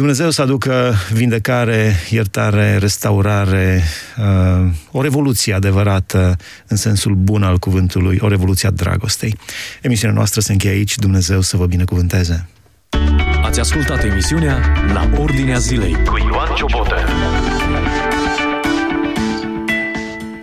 Dumnezeu 0.00 0.30
să 0.30 0.42
aducă 0.42 0.94
vindecare, 1.12 1.94
iertare, 2.10 2.76
restaurare, 2.76 3.82
uh, 4.18 4.70
o 4.90 5.02
revoluție 5.02 5.54
adevărată 5.54 6.36
în 6.66 6.76
sensul 6.76 7.14
bun 7.14 7.42
al 7.42 7.58
cuvântului, 7.58 8.18
o 8.20 8.28
revoluție 8.28 8.68
a 8.68 8.70
dragostei. 8.70 9.36
Emisiunea 9.82 10.16
noastră 10.16 10.40
se 10.40 10.52
încheie 10.52 10.74
aici, 10.74 10.98
Dumnezeu 10.98 11.40
să 11.40 11.56
vă 11.56 11.66
binecuvânteze. 11.66 12.48
Ați 13.42 13.60
ascultat 13.60 14.04
emisiunea 14.04 14.72
La 14.92 15.10
Ordinea 15.18 15.58
Zilei 15.58 15.92
cu 16.04 16.16
Ioan 16.18 16.54
Ciobotă. 16.54 16.96